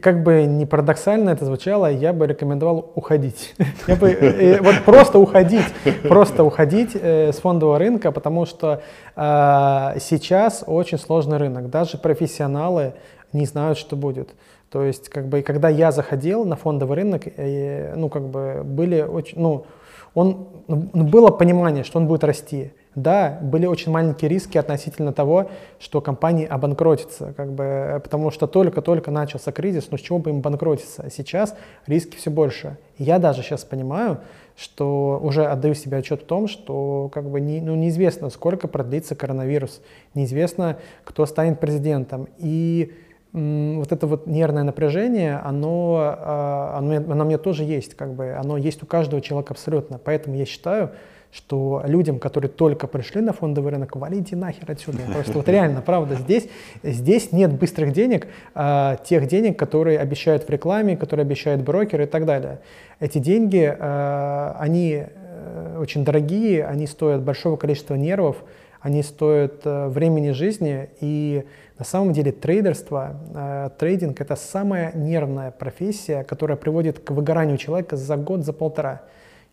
[0.00, 3.54] как бы не парадоксально это звучало, я бы рекомендовал уходить.
[3.88, 5.64] Я бы, э, вот просто уходить,
[6.04, 8.82] просто уходить э, с фондового рынка, потому что
[9.16, 11.68] э, сейчас очень сложный рынок.
[11.68, 12.92] Даже профессионалы
[13.32, 14.34] не знают, что будет.
[14.70, 19.40] То есть, как бы, когда я заходил на фондовый рынок, ну, как бы, были очень,
[19.40, 19.66] ну,
[20.14, 22.72] он, ну, было понимание, что он будет расти.
[22.96, 29.10] Да, были очень маленькие риски относительно того, что компании обанкротятся, как бы, потому что только-только
[29.10, 31.02] начался кризис, ну с чего бы им банкротиться?
[31.02, 31.54] А сейчас
[31.86, 32.78] риски все больше.
[32.96, 34.20] Я даже сейчас понимаю,
[34.56, 39.14] что уже отдаю себе отчет в том, что как бы не, ну, неизвестно, сколько продлится
[39.14, 39.82] коронавирус,
[40.14, 42.28] неизвестно, кто станет президентом.
[42.38, 42.94] И
[43.34, 48.32] вот это вот нервное напряжение, оно, а, оно, оно у меня тоже есть, как бы,
[48.32, 49.98] оно есть у каждого человека абсолютно.
[50.02, 50.92] Поэтому я считаю,
[51.36, 54.98] что людям, которые только пришли на фондовый рынок, валите нахер отсюда.
[55.12, 56.48] Просто вот реально, правда, здесь,
[56.82, 62.06] здесь нет быстрых денег, а, тех денег, которые обещают в рекламе, которые обещают брокеры и
[62.06, 62.60] так далее.
[63.00, 68.36] Эти деньги, а, они э, очень дорогие, они стоят большого количества нервов,
[68.80, 71.44] они стоят э, времени жизни, и
[71.78, 77.96] на самом деле трейдерство, э, трейдинг– это самая нервная профессия, которая приводит к выгоранию человека
[77.96, 79.02] за год, за полтора.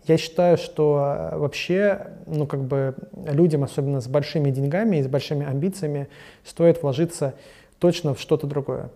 [0.05, 2.95] Я считаю, что э, вообще, ну как бы
[3.25, 6.09] людям, особенно с большими деньгами и с большими амбициями,
[6.43, 7.35] стоит вложиться
[7.79, 8.89] точно в что-то другое.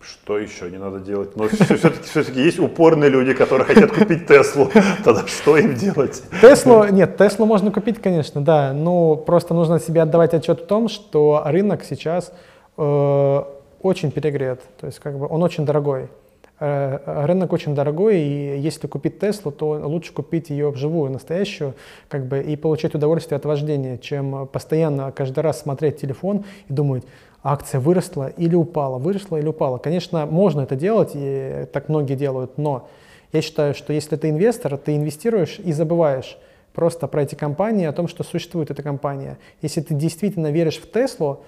[0.00, 1.30] Что еще не надо делать?
[1.36, 4.70] Но все-таки, все-таки есть упорные люди, которые хотят купить Теслу.
[5.04, 6.22] Тогда что им делать?
[6.40, 10.88] Теслу, нет, Теслу можно купить, конечно, да, но просто нужно себе отдавать отчет в том,
[10.88, 12.32] что рынок сейчас
[12.76, 13.42] э,
[13.80, 16.08] очень перегрет, то есть как бы он очень дорогой.
[16.60, 21.74] Э, рынок очень дорогой, и если купить Теслу, то лучше купить ее вживую, настоящую,
[22.08, 27.02] как бы, и получать удовольствие от вождения, чем постоянно каждый раз смотреть телефон и думать,
[27.42, 29.78] акция выросла или упала, выросла или упала.
[29.78, 32.88] Конечно, можно это делать, и так многие делают, но
[33.32, 36.38] я считаю, что если ты инвестор, ты инвестируешь и забываешь
[36.72, 39.38] просто про эти компании, о том, что существует эта компания.
[39.60, 41.40] Если ты действительно веришь в Теслу,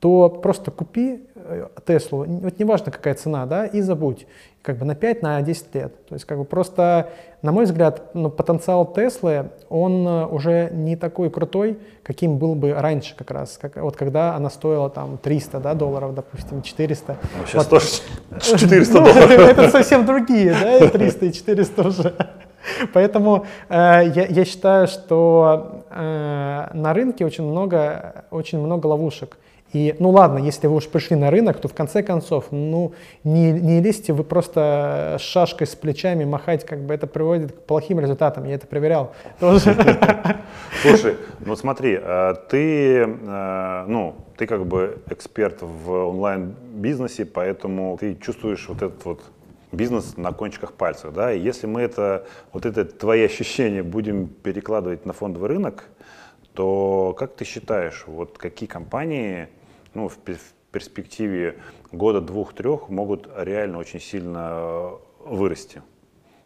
[0.00, 4.26] то просто купи э, Теслу, вот неважно какая цена, да, и забудь,
[4.62, 6.06] как бы на 5, на 10 лет.
[6.06, 7.10] То есть как бы просто,
[7.42, 12.74] на мой взгляд, ну, потенциал Теслы, он э, уже не такой крутой, каким был бы
[12.74, 17.16] раньше как раз, как, вот когда она стоила там 300 да, долларов, допустим, 400.
[17.20, 17.68] Ну, сейчас Вот.
[17.70, 17.86] тоже
[18.58, 19.30] 400 Ну, долларов.
[19.30, 22.14] Это совсем другие, да, и 300 и 400 уже.
[22.92, 23.74] Поэтому э,
[24.14, 29.38] я, я считаю, что э, на рынке очень много, очень много ловушек.
[29.72, 32.92] И, ну ладно, если вы уж пришли на рынок, то в конце концов, ну,
[33.22, 37.60] не, не лезьте вы просто с шашкой с плечами махать, как бы это приводит к
[37.62, 38.44] плохим результатам.
[38.44, 39.76] Я это проверял тоже.
[40.82, 48.14] Слушай, ну смотри, а ты, э, ну, ты как бы эксперт в онлайн-бизнесе, поэтому ты
[48.14, 49.20] чувствуешь вот этот вот
[49.70, 55.04] бизнес на кончиках пальцев, да, и если мы это, вот это твои ощущения будем перекладывать
[55.04, 55.84] на фондовый рынок,
[56.54, 59.48] то как ты считаешь, вот какие компании,
[59.98, 61.54] ну, в, пе- в перспективе
[61.92, 64.90] года двух-трех могут реально очень сильно э,
[65.26, 65.82] вырасти?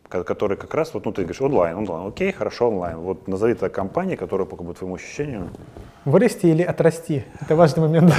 [0.08, 2.96] ко- Которые как раз, вот, ну, ты говоришь, онлайн, онлайн, окей, хорошо, онлайн.
[2.98, 5.50] Вот назови та компания, которая, по по твоему ощущению,
[6.04, 7.24] Вырасти или отрасти?
[7.40, 8.12] Это важный момент.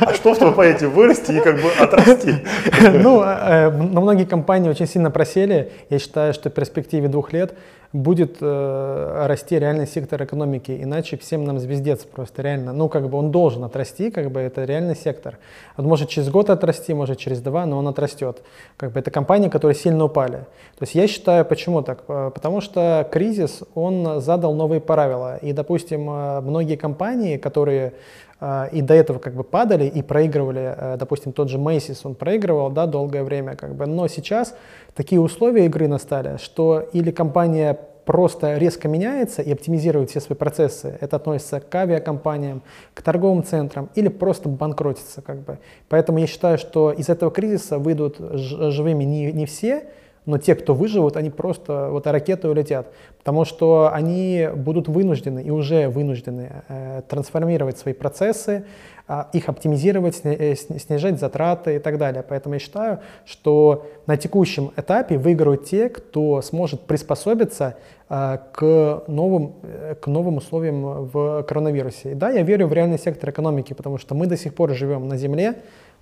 [0.00, 2.34] А что в твоем понятии вырасти и как бы отрасти?
[3.02, 5.70] Ну, э, но многие компании очень сильно просели.
[5.90, 7.54] Я считаю, что в перспективе двух лет
[7.92, 12.72] будет э, расти реальный сектор экономики, иначе всем нам звездец просто реально.
[12.72, 15.38] Ну, как бы он должен отрасти, как бы это реальный сектор.
[15.76, 18.42] Он может через год отрасти, может через два, но он отрастет.
[18.76, 20.44] Как бы это компании, которые сильно упали.
[20.78, 22.04] То есть я считаю, почему так?
[22.08, 25.38] Э, Потому что кризис, он задал новые правила.
[25.38, 27.94] И, допустим, э, многие компании, которые
[28.72, 32.70] и до этого как бы падали и проигрывали, э, допустим, тот же Macy's, он проигрывал,
[32.70, 34.54] да, долгое время, как бы, но сейчас
[34.94, 40.96] такие условия игры настали, что или компания просто резко меняется и оптимизирует все свои процессы,
[41.00, 42.62] это относится к авиакомпаниям,
[42.94, 45.58] к торговым центрам, или просто банкротится, как бы.
[45.88, 49.88] Поэтому я считаю, что из этого кризиса выйдут живыми не, не все,
[50.28, 55.50] но те, кто выживут, они просто вот ракеты улетят, потому что они будут вынуждены и
[55.50, 58.66] уже вынуждены э, трансформировать свои процессы,
[59.06, 62.22] а, их оптимизировать, э, сни- снижать затраты и так далее.
[62.28, 67.76] Поэтому я считаю, что на текущем этапе выиграют те, кто сможет приспособиться
[68.10, 72.12] а, к новым, э, к новым условиям в коронавирусе.
[72.12, 75.08] И да, я верю в реальный сектор экономики, потому что мы до сих пор живем
[75.08, 75.54] на Земле,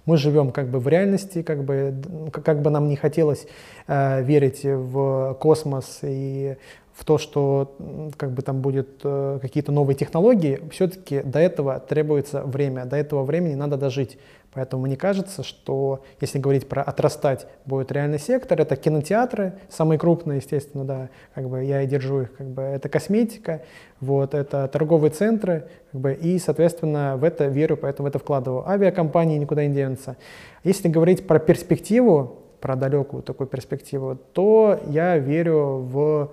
[0.07, 1.95] мы живем как бы в реальности, как бы,
[2.33, 3.47] как бы нам не хотелось
[3.87, 6.57] э, верить в космос и
[6.95, 7.77] в то, что
[8.17, 13.23] как бы там будет э, какие-то новые технологии, все-таки до этого требуется время, до этого
[13.25, 14.19] времени надо дожить.
[14.57, 20.39] Поэтому мне кажется, что если говорить про отрастать будет реальный сектор, это кинотеатры, самые крупные,
[20.39, 23.61] естественно, да, как бы я и держу их, как бы это косметика,
[24.01, 28.67] вот, это торговые центры, как бы, и, соответственно, в это верю, поэтому в это вкладываю.
[28.67, 30.17] Авиакомпании никуда не денутся.
[30.65, 36.31] Если говорить про перспективу, про далекую такую перспективу, то я верю в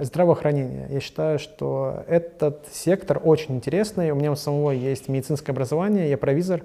[0.00, 0.86] здравоохранение.
[0.90, 4.10] Я считаю, что этот сектор очень интересный.
[4.10, 6.62] У меня у самого есть медицинское образование, я провизор.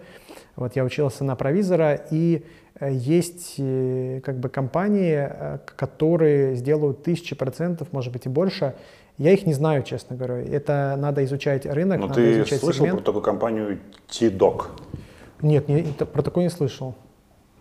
[0.55, 2.43] Вот я учился на провизора, и
[2.79, 8.73] э, есть э, как бы компании, э, которые сделают тысячи процентов, может быть и больше.
[9.19, 10.41] Я их не знаю, честно говоря.
[10.41, 12.99] Это надо изучать рынок, Но надо ты изучать слышал сегмент.
[12.99, 14.67] про такую компанию T-Doc?
[15.41, 16.95] Нет, не- это- про такое не слышал.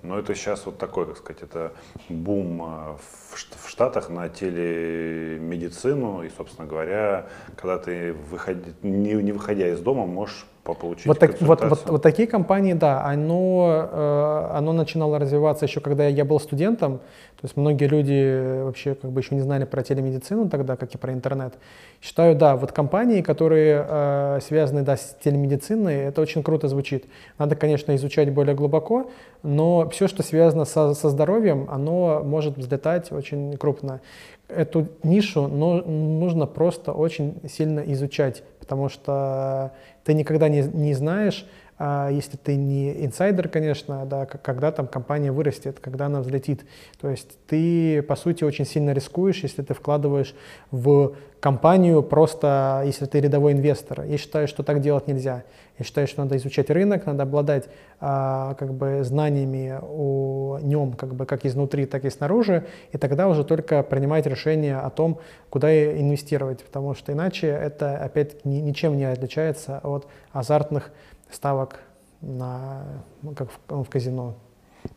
[0.02, 1.72] Но это сейчас вот такой, как сказать, это
[2.08, 6.22] бум а, в Ш- в Штатах на телемедицину.
[6.22, 7.26] И, собственно говоря,
[7.56, 11.88] когда ты, выходи, не, не выходя из дома, можешь по- получить Вот, так- вот, вот,
[11.88, 16.98] вот такие компании, да, оно, э, оно начинало развиваться еще когда я был студентом.
[17.40, 20.98] То есть многие люди вообще как бы еще не знали про телемедицину тогда, как и
[20.98, 21.54] про интернет.
[22.02, 27.04] Считаю, да, вот компании, которые э, связаны да, с телемедициной, это очень круто звучит.
[27.38, 29.10] Надо, конечно, изучать более глубоко,
[29.42, 33.25] но все, что связано со, со здоровьем, оно может взлетать очень
[33.58, 34.00] крупно.
[34.48, 39.72] Эту нишу но, нужно просто очень сильно изучать, потому что
[40.04, 41.46] ты никогда не, не знаешь,
[41.78, 46.64] а, если ты не инсайдер, конечно, да, когда там компания вырастет, когда она взлетит.
[47.00, 50.34] То есть ты, по сути, очень сильно рискуешь, если ты вкладываешь
[50.70, 54.04] в компанию просто, если ты рядовой инвестор.
[54.04, 55.44] Я считаю, что так делать нельзя.
[55.78, 57.68] Я считаю, что надо изучать рынок, надо обладать
[58.00, 63.28] а, как бы знаниями о нем, как бы как изнутри, так и снаружи, и тогда
[63.28, 65.20] уже только принимать решение о том,
[65.50, 65.70] куда
[66.00, 70.90] инвестировать, потому что иначе это опять ни- ничем не отличается от азартных
[71.30, 71.80] ставок
[72.22, 72.84] на,
[73.22, 74.34] ну, как в, в казино.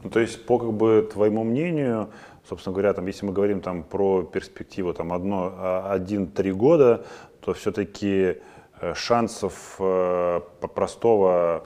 [0.03, 2.09] Ну, то есть, по как бы твоему мнению,
[2.47, 7.05] собственно говоря, там, если мы говорим там про перспективу там одно, а, один-три года,
[7.41, 8.37] то все-таки
[8.93, 10.41] шансов э,
[10.73, 11.63] простого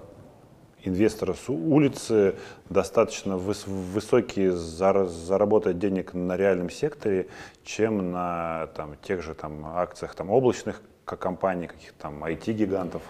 [0.86, 2.36] инвестора с улицы
[2.70, 7.28] достаточно выс- высокие зар- заработать денег на реальном секторе,
[7.64, 13.02] чем на там, тех же там, акциях там, облачных ко- компаний, каких-то там IT-гигантов.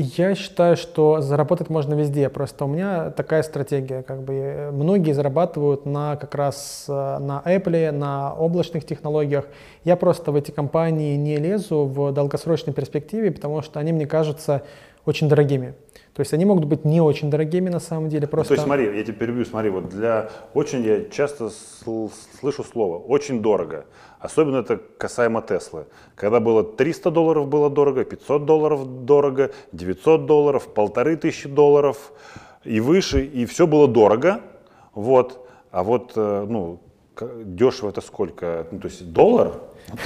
[0.00, 2.28] Я считаю, что заработать можно везде.
[2.28, 4.02] Просто у меня такая стратегия.
[4.02, 9.46] Как бы многие зарабатывают на как раз э, на Apple, на облачных технологиях.
[9.82, 14.62] Я просто в эти компании не лезу в долгосрочной перспективе, потому что они мне кажутся
[15.08, 15.74] очень дорогими.
[16.12, 18.26] То есть они могут быть не очень дорогими на самом деле.
[18.26, 18.48] Ну, Просто...
[18.48, 22.98] То есть смотри, я тебе перебью, смотри, вот для очень я часто сл- слышу слово
[22.98, 23.84] очень дорого.
[24.20, 25.86] Особенно это касаемо Теслы.
[26.14, 32.12] Когда было 300 долларов было дорого, 500 долларов дорого, 900 долларов, полторы тысячи долларов
[32.64, 34.40] и выше, и все было дорого.
[34.94, 35.48] Вот.
[35.70, 36.80] А вот, э, ну,
[37.44, 38.66] дешево это сколько?
[38.70, 39.52] Ну, то есть доллар?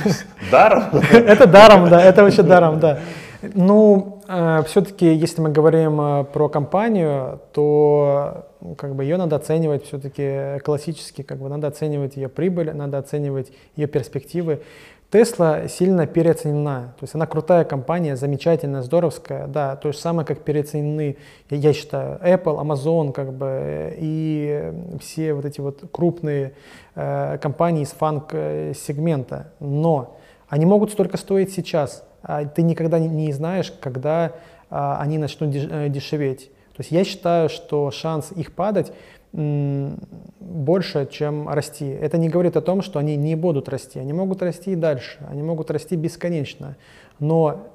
[0.05, 0.11] Ну,
[0.50, 0.84] Даром?
[1.12, 3.00] Это даром, да, это вообще даром, да.
[3.43, 4.22] Ну,
[4.66, 10.61] все-таки, если мы говорим э, про компанию, то ну, как бы ее надо оценивать все-таки
[10.64, 14.62] классически, как бы надо оценивать ее прибыль, надо оценивать ее перспективы.
[15.11, 20.43] Тесла сильно переоценена, то есть она крутая компания, замечательная, здоровская, да, то же самое, как
[20.43, 21.18] переоценены,
[21.51, 26.55] я, я считаю, Apple, Amazon, как бы, э, и все вот эти вот крупные
[26.95, 30.16] э, компании из фанк-сегмента, но
[30.49, 32.05] они могут столько стоить сейчас,
[32.54, 34.32] ты никогда не, знаешь, когда
[34.70, 36.50] а, они начнут э, дешеветь.
[36.74, 38.92] То есть я считаю, что шанс их падать
[39.32, 41.88] больше, чем расти.
[41.88, 43.98] Это не говорит о том, что они не будут расти.
[43.98, 46.76] Они могут расти и дальше, они могут расти бесконечно.
[47.18, 47.66] Но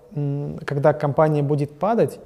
[0.66, 2.20] когда компания будет падать,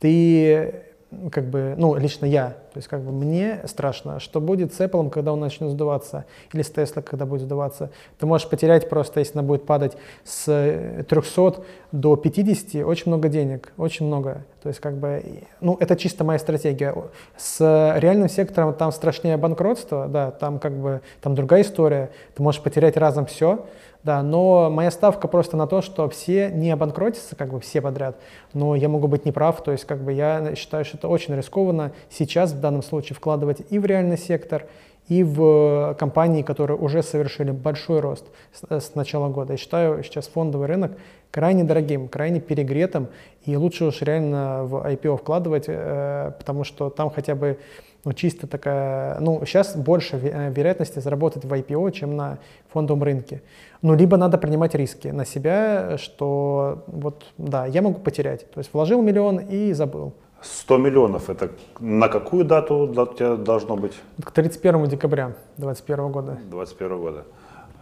[0.00, 0.85] ты
[1.30, 5.08] как бы, ну, лично я, то есть как бы мне страшно, что будет с Apple,
[5.10, 7.90] когда он начнет сдуваться, или с Tesla, когда будет сдуваться.
[8.18, 13.28] Ты можешь потерять просто, если она будет падать с э, 300 до 50, очень много
[13.28, 14.44] денег, очень много.
[14.62, 15.22] То есть как бы,
[15.60, 16.94] ну, это чисто моя стратегия.
[17.36, 17.60] С
[17.98, 22.10] реальным сектором там страшнее банкротство, да, там как бы, там другая история.
[22.34, 23.64] Ты можешь потерять разом все,
[24.06, 28.16] да, но моя ставка просто на то, что все не обанкротятся, как бы все подряд,
[28.54, 31.90] но я могу быть неправ, то есть как бы я считаю, что это очень рискованно
[32.08, 34.66] сейчас в данном случае вкладывать и в реальный сектор,
[35.08, 39.54] и в компании, которые уже совершили большой рост с, с начала года.
[39.54, 40.92] Я считаю сейчас фондовый рынок
[41.32, 43.08] крайне дорогим, крайне перегретым,
[43.44, 47.58] и лучше уж реально в IPO вкладывать, э, потому что там хотя бы
[48.06, 52.38] ну, чисто такая, ну, сейчас больше э, вероятности заработать в IPO, чем на
[52.72, 53.42] фондовом рынке.
[53.82, 58.48] Ну, либо надо принимать риски на себя, что вот, да, я могу потерять.
[58.52, 60.14] То есть вложил миллион и забыл.
[60.40, 61.50] 100 миллионов, это
[61.80, 63.94] на какую дату у тебя должно быть?
[64.22, 66.38] К 31 декабря 2021 года.
[66.48, 67.24] 21 года.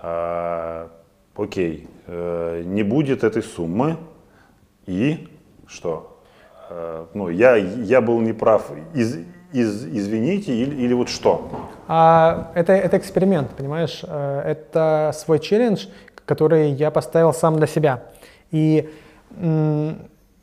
[0.01, 0.89] А,
[1.37, 3.99] окей, э, не будет этой суммы,
[4.87, 5.29] и
[5.67, 6.19] что?
[6.71, 9.19] Э, ну, я, я был неправ, из,
[9.55, 11.49] из, извините, или, или вот что?
[11.89, 14.01] А это, это эксперимент, понимаешь?
[14.07, 15.87] Э, Это свой челлендж,
[16.27, 18.03] который я поставил сам для себя.
[18.51, 18.89] И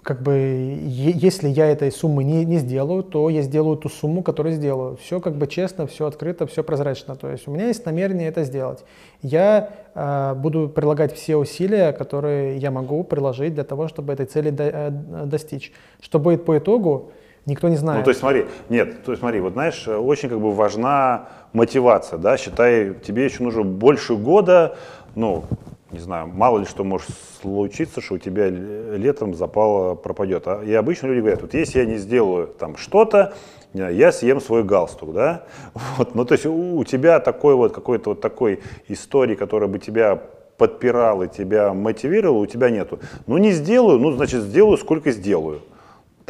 [0.03, 0.34] как бы,
[0.82, 4.97] если я этой суммы не, не сделаю, то я сделаю ту сумму, которую сделаю.
[4.97, 7.16] Все как бы честно, все открыто, все прозрачно.
[7.16, 8.84] То есть у меня есть намерение это сделать.
[9.22, 14.49] Я э, буду прилагать все усилия, которые я могу приложить для того, чтобы этой цели
[14.49, 14.89] до- э,
[15.26, 15.72] достичь.
[16.01, 17.12] Что будет по итогу,
[17.46, 18.00] никто не знает.
[18.00, 21.28] Ну, то есть смотри, нет, то есть смотри, вот знаешь, э, очень как бы важна
[21.54, 24.76] мотивация, да, считай, тебе еще нужно больше года,
[25.16, 25.44] ну,
[25.92, 27.10] не знаю, мало ли что может
[27.42, 30.44] случиться, что у тебя летом запал пропадет.
[30.48, 33.34] А- И обычно люди говорят, вот если я не сделаю там что-то,
[33.74, 35.44] знаю, я съем свой галстук, да,
[35.98, 39.80] вот, ну, то есть у, у тебя такой вот, какой-то вот такой истории, которая бы
[39.80, 40.22] тебя
[40.58, 43.00] подпирала, тебя мотивировала, у тебя нету.
[43.28, 45.62] Ну, не сделаю, ну, значит, сделаю, сколько сделаю.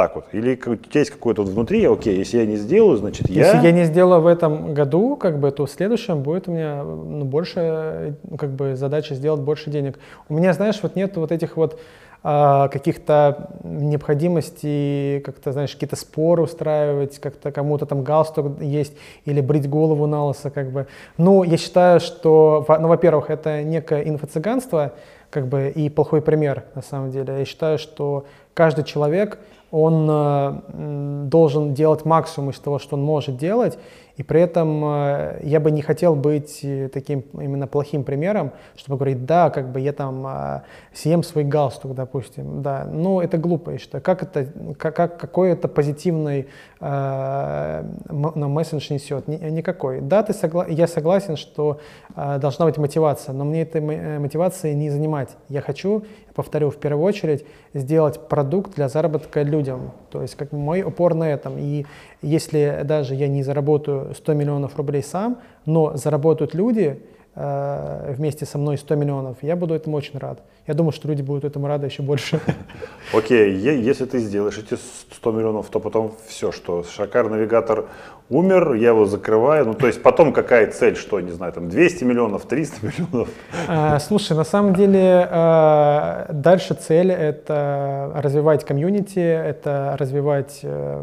[0.02, 0.26] Так вот.
[0.32, 3.46] Или у тебя есть какой-то вот внутри, окей, если я не сделаю, значит я...
[3.46, 6.84] Если я не сделаю в этом году, как бы, то в следующем будет у меня
[6.84, 10.00] ну, больше, как бы, задача сделать больше денег.
[10.28, 11.80] У меня, знаешь, вот нет вот этих вот
[12.24, 19.70] а, каких-то необходимостей, как-то, знаешь, какие-то споры устраивать, как-то кому-то там галстук есть или брить
[19.70, 20.88] голову на лысо, как бы.
[21.18, 24.94] Ну, я считаю, что, ну, во-первых, это некое инфо-цыганство,
[25.30, 27.38] как бы, и плохой пример, на самом деле.
[27.38, 28.26] Я считаю, что
[28.56, 29.40] каждый человек,
[29.72, 33.80] он э, должен делать максимум из того, что он может делать,
[34.18, 38.98] и при этом э, я бы не хотел быть э, таким именно плохим примером, чтобы
[38.98, 40.62] говорить, да, как бы я там
[40.94, 44.04] съем свой галстук, допустим, да, ну это глупо, я считаю.
[44.04, 44.48] Как это,
[44.78, 46.48] как, как- какой это позитивный
[46.82, 49.28] э, ну, месседж несет?
[49.28, 50.02] Ни- никакой.
[50.02, 51.80] Да, ты согла- я согласен, что
[52.16, 55.30] э, должна быть мотивация, но мне этой мо- мотивации не занимать.
[55.50, 56.04] Я хочу,
[56.42, 59.92] повторю, в первую очередь сделать продукт для заработка людям.
[60.10, 61.58] То есть как мой упор на этом.
[61.58, 61.86] И
[62.22, 67.00] если даже я не заработаю 100 миллионов рублей сам, но заработают люди
[67.36, 70.42] э, вместе со мной 100 миллионов, я буду этому очень рад.
[70.72, 72.40] Я думаю, что люди будут этому рады еще больше.
[73.14, 74.80] Окей, е- если ты сделаешь эти
[75.16, 77.90] 100 миллионов, то потом все, что Шакар навигатор
[78.30, 79.66] умер, я его закрываю.
[79.66, 83.28] Ну, то есть потом какая цель, что, не знаю, там 200 миллионов, 300 миллионов.
[83.68, 91.02] А, Слушай, на самом деле а, дальше цель это развивать комьюнити, это развивать э,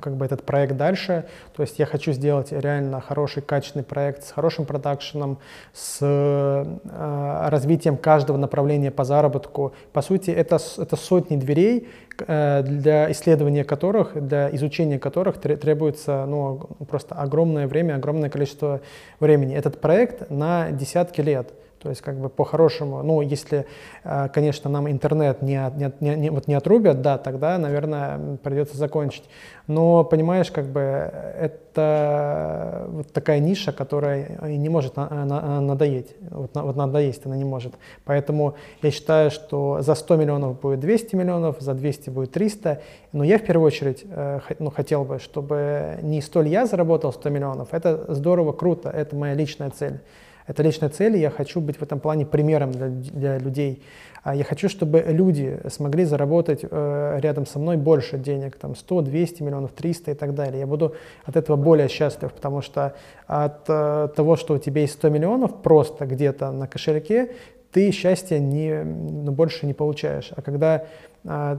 [0.00, 1.26] как бы этот проект дальше.
[1.54, 5.38] То есть я хочу сделать реально хороший, качественный проект с хорошим продакшеном, продакшеном,
[5.74, 9.72] с э, развитием каждого направления по заработку.
[9.92, 11.88] По сути, это, это сотни дверей,
[12.26, 16.58] э, для исследования которых, для изучения которых требуется ну,
[16.88, 18.80] просто огромное время, огромное количество
[19.20, 19.54] времени.
[19.54, 21.52] Этот проект на десятки лет.
[21.82, 23.66] То есть как бы по-хорошему, ну если,
[24.04, 25.60] э, конечно, нам интернет не,
[26.00, 29.24] не, не, вот не отрубят, да, тогда, наверное, придется закончить.
[29.66, 36.14] Но понимаешь, как бы это вот такая ниша, которая не может надоесть.
[36.30, 37.74] Вот, вот надоесть она не может.
[38.04, 42.80] Поэтому я считаю, что за 100 миллионов будет 200 миллионов, за 200 будет 300.
[43.12, 47.28] Но я в первую очередь э, ну, хотел бы, чтобы не столь я заработал 100
[47.30, 47.68] миллионов.
[47.72, 50.00] Это здорово, круто, это моя личная цель.
[50.46, 53.82] Это личная цель, и я хочу быть в этом плане примером для, для людей.
[54.22, 59.02] А я хочу, чтобы люди смогли заработать э, рядом со мной больше денег, там 100,
[59.02, 60.60] 200 миллионов, 300 и так далее.
[60.60, 60.94] Я буду
[61.24, 62.94] от этого более счастлив, потому что
[63.26, 67.30] от э, того, что у тебя есть 100 миллионов просто где-то на кошельке,
[67.70, 70.32] ты счастья не, ну, больше не получаешь.
[70.34, 70.86] А когда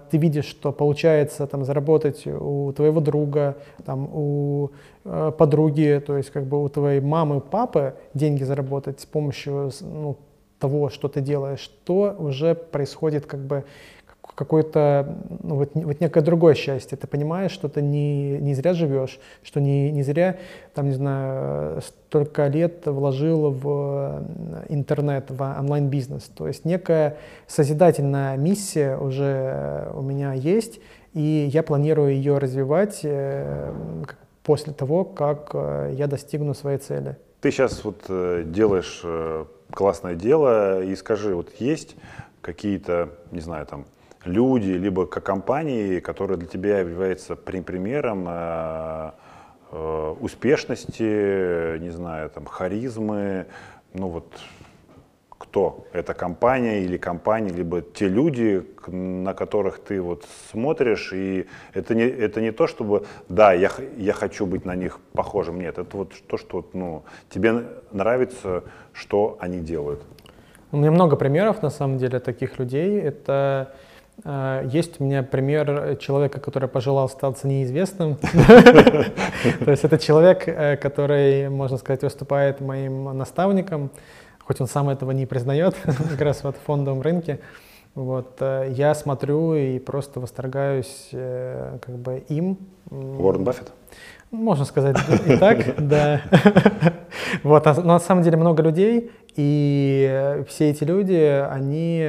[0.10, 4.72] ты видишь, что получается там заработать у твоего друга, там, у
[5.04, 10.16] э, подруги, то есть как бы у твоей мамы, папы деньги заработать с помощью ну,
[10.60, 13.66] того, что ты делаешь, то уже происходит как бы
[14.38, 16.96] какое-то, ну, вот, вот некое другое счастье.
[16.96, 20.38] Ты понимаешь, что ты не, не зря живешь, что не, не зря,
[20.76, 24.24] там, не знаю, столько лет вложил в
[24.70, 26.26] интернет, в онлайн-бизнес.
[26.36, 30.80] То есть некая созидательная миссия уже у меня есть,
[31.16, 33.74] и я планирую ее развивать э,
[34.44, 37.18] после того, как э, я достигну своей цели.
[37.42, 39.04] Ты сейчас вот э, делаешь
[39.72, 41.96] классное дело, и скажи, вот есть
[42.42, 43.86] какие-то, не знаю, там,
[44.28, 49.12] люди, либо как компании, которые для тебя являются примером э,
[49.72, 53.48] э, успешности, не знаю, там, харизмы,
[53.94, 54.26] ну вот
[55.30, 55.86] кто?
[55.94, 62.04] Это компания или компания, либо те люди, на которых ты вот смотришь, и это не,
[62.04, 66.14] это не то, чтобы, да, я, я хочу быть на них похожим, нет, это вот
[66.28, 68.64] то, что ну, тебе нравится,
[68.94, 70.02] что они делают.
[70.72, 73.00] У меня много примеров, на самом деле, таких людей.
[73.00, 73.74] Это
[74.26, 78.16] есть у меня пример человека, который пожелал остаться неизвестным.
[79.66, 83.92] То есть это человек, э, который, можно сказать, выступает моим наставником,
[84.44, 87.40] хоть он сам этого не признает, как раз вот в фондовом рынке.
[87.98, 92.60] Вот, э, я смотрю и просто восторгаюсь э, как бы им.
[92.92, 93.72] Уоррен Баффет?
[94.30, 94.98] Можно сказать
[95.28, 96.22] и так, да.
[97.44, 102.08] Вот, а на самом деле много людей, и все эти люди, они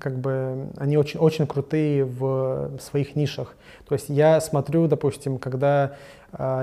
[0.00, 3.56] как бы, они очень, очень крутые в своих нишах.
[3.88, 5.96] То есть я смотрю, допустим, когда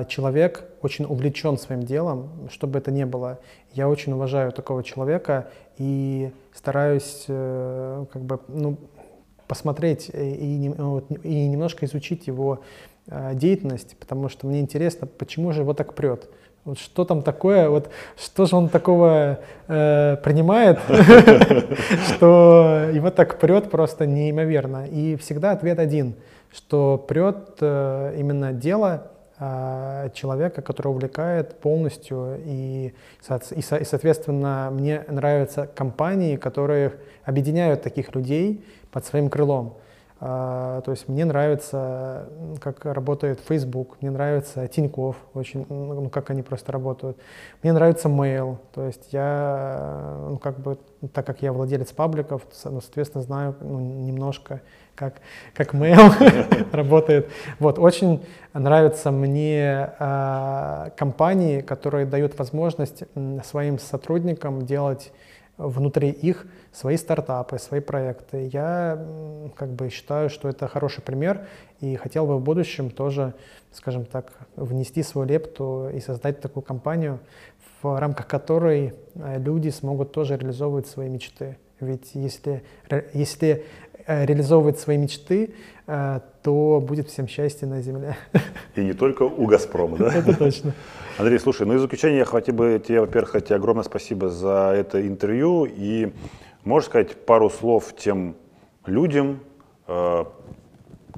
[0.10, 3.40] человек очень увлечен своим делом, что бы это ни было,
[3.74, 8.78] я очень уважаю такого человека и стараюсь э, как бы, ну,
[9.48, 10.74] посмотреть и, и,
[11.24, 12.62] и немножко изучить его
[13.08, 16.30] э, деятельность, потому что мне интересно, почему же его так прет.
[16.64, 20.80] Вот что там такое, вот что же он такого э, принимает,
[22.08, 24.86] что его так прет просто неимоверно.
[24.86, 26.16] И всегда ответ один,
[26.54, 29.12] что прет э, именно дело
[30.14, 32.40] человека, который увлекает полностью.
[32.46, 32.94] И,
[33.56, 36.94] и, соответственно, мне нравятся компании, которые
[37.24, 39.78] объединяют таких людей под своим крылом.
[40.24, 46.44] А, то есть мне нравится, как работает Facebook, мне нравится Тинькофф, очень, ну, как они
[46.44, 47.18] просто работают.
[47.64, 50.78] Мне нравится Mail, то есть я, ну, как бы,
[51.12, 54.62] так как я владелец пабликов, ну, соответственно, знаю ну, немножко,
[55.02, 55.16] как,
[55.56, 57.28] как Mail работает.
[57.58, 58.24] Вот, очень
[58.54, 63.04] нравятся мне э, компании, которые дают возможность
[63.44, 65.12] своим сотрудникам делать
[65.58, 68.48] внутри их свои стартапы, свои проекты.
[68.54, 69.04] Я
[69.56, 71.48] как бы считаю, что это хороший пример
[71.80, 73.34] и хотел бы в будущем тоже,
[73.72, 77.20] скажем так, внести свою лепту и создать такую компанию,
[77.82, 81.58] в рамках которой э, люди смогут тоже реализовывать свои мечты.
[81.82, 82.64] Ведь если,
[83.14, 83.66] если
[84.08, 85.54] реализовывать свои мечты,
[85.88, 88.18] э, то будет всем счастье на земле.
[88.76, 90.14] И не только у «Газпрома», да?
[90.14, 90.74] Это точно.
[91.18, 95.06] Андрей, слушай, ну и заключение я хотел бы тебе, во-первых, сказать огромное спасибо за это
[95.06, 95.66] интервью.
[95.66, 96.14] И
[96.64, 98.36] можешь сказать пару слов тем
[98.86, 99.42] людям,
[99.88, 100.26] э,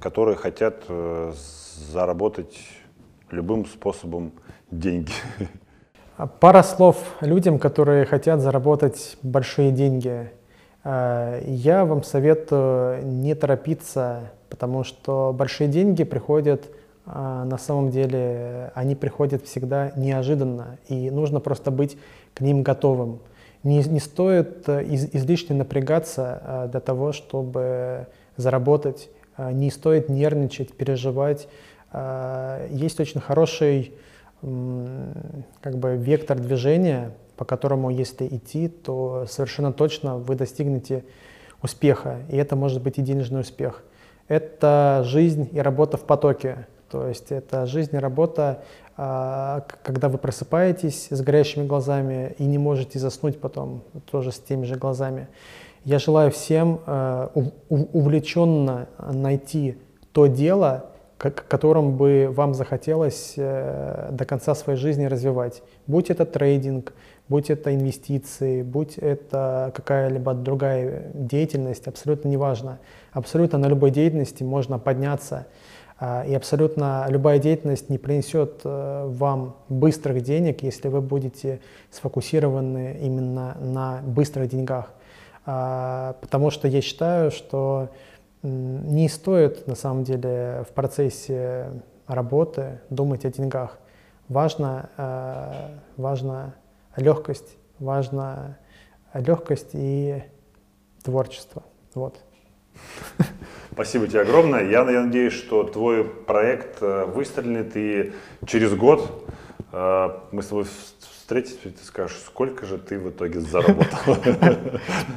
[0.02, 1.32] которые хотят э,
[1.92, 2.58] заработать
[3.30, 4.34] любым способом
[4.72, 5.14] деньги?
[6.40, 10.32] Пара слов людям, которые хотят заработать большие деньги.
[10.84, 16.70] Э, я вам советую не торопиться, потому что большие деньги приходят
[17.06, 21.98] а, на самом деле они приходят всегда неожиданно, и нужно просто быть
[22.34, 23.20] к ним готовым.
[23.64, 28.08] Не, не стоит э, из, излишне напрягаться для того, чтобы
[28.38, 31.48] заработать, не стоит нервничать, переживать.
[32.70, 33.94] Есть очень хороший
[34.42, 41.04] как бы, вектор движения, по которому, если идти, то совершенно точно вы достигнете
[41.62, 43.84] успеха, и это может быть и денежный успех.
[44.28, 46.68] Это жизнь и работа в потоке.
[46.90, 48.64] То есть это жизнь и работа,
[48.96, 54.66] а, когда вы просыпаетесь с горящими глазами и не можете заснуть потом тоже с теми
[54.66, 55.28] же глазами.
[55.86, 57.32] Я желаю всем а,
[57.70, 59.78] увлеченно найти
[60.12, 60.92] то дело,
[61.32, 65.64] которым бы вам захотелось э, до конца своей жизни развивать.
[65.88, 66.94] Будь это трейдинг,
[67.34, 72.78] будь это инвестиции, будь это какая-либо другая деятельность, абсолютно неважно.
[73.12, 75.48] Абсолютно на любой деятельности можно подняться–
[76.06, 81.62] а, и абсолютно любая деятельность не принесет э, вам быстрых денег, если вы будете
[81.92, 84.92] сфокусированы именно на быстрых деньгах.
[85.46, 87.90] А, потому что я считаю, что
[88.42, 91.68] не стоит на самом деле в процессе
[92.08, 93.80] работы думать о деньгах.
[94.28, 96.54] Важно, э, важно
[96.96, 98.58] легкость, важно
[99.14, 100.24] легкость и
[101.04, 101.64] творчество.
[101.94, 102.20] Вот.
[103.72, 104.70] Спасибо тебе огромное.
[104.70, 108.14] Я, я надеюсь, что твой проект э, выстрелит, и
[108.46, 109.28] через год
[109.72, 114.18] э, мы с тобой встретимся, и ты скажешь, сколько же ты в итоге заработал.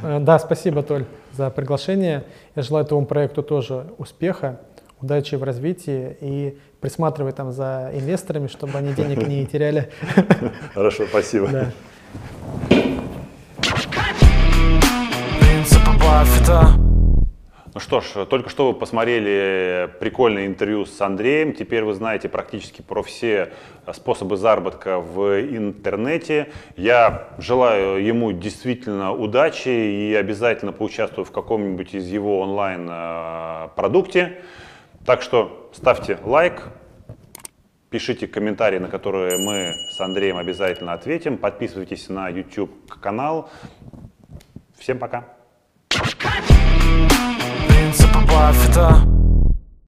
[0.02, 2.24] Э, да, спасибо, Толь, за приглашение.
[2.54, 4.60] Я желаю твоему проекту тоже успеха,
[5.00, 9.90] удачи в развитии и присматривай там за инвесторами, чтобы они денег не теряли.
[10.74, 11.48] Хорошо, спасибо.
[11.48, 11.72] Да.
[17.76, 21.52] Ну что ж, только что вы посмотрели прикольное интервью с Андреем.
[21.52, 23.52] Теперь вы знаете практически про все
[23.92, 26.48] способы заработка в интернете.
[26.78, 34.38] Я желаю ему действительно удачи и обязательно поучаствую в каком-нибудь из его онлайн-продукте.
[35.06, 36.62] Так что ставьте лайк,
[37.90, 41.38] пишите комментарии, на которые мы с Андреем обязательно ответим.
[41.38, 43.48] Подписывайтесь на YouTube канал.
[44.76, 45.24] Всем пока!
[48.28, 49.15] Баффета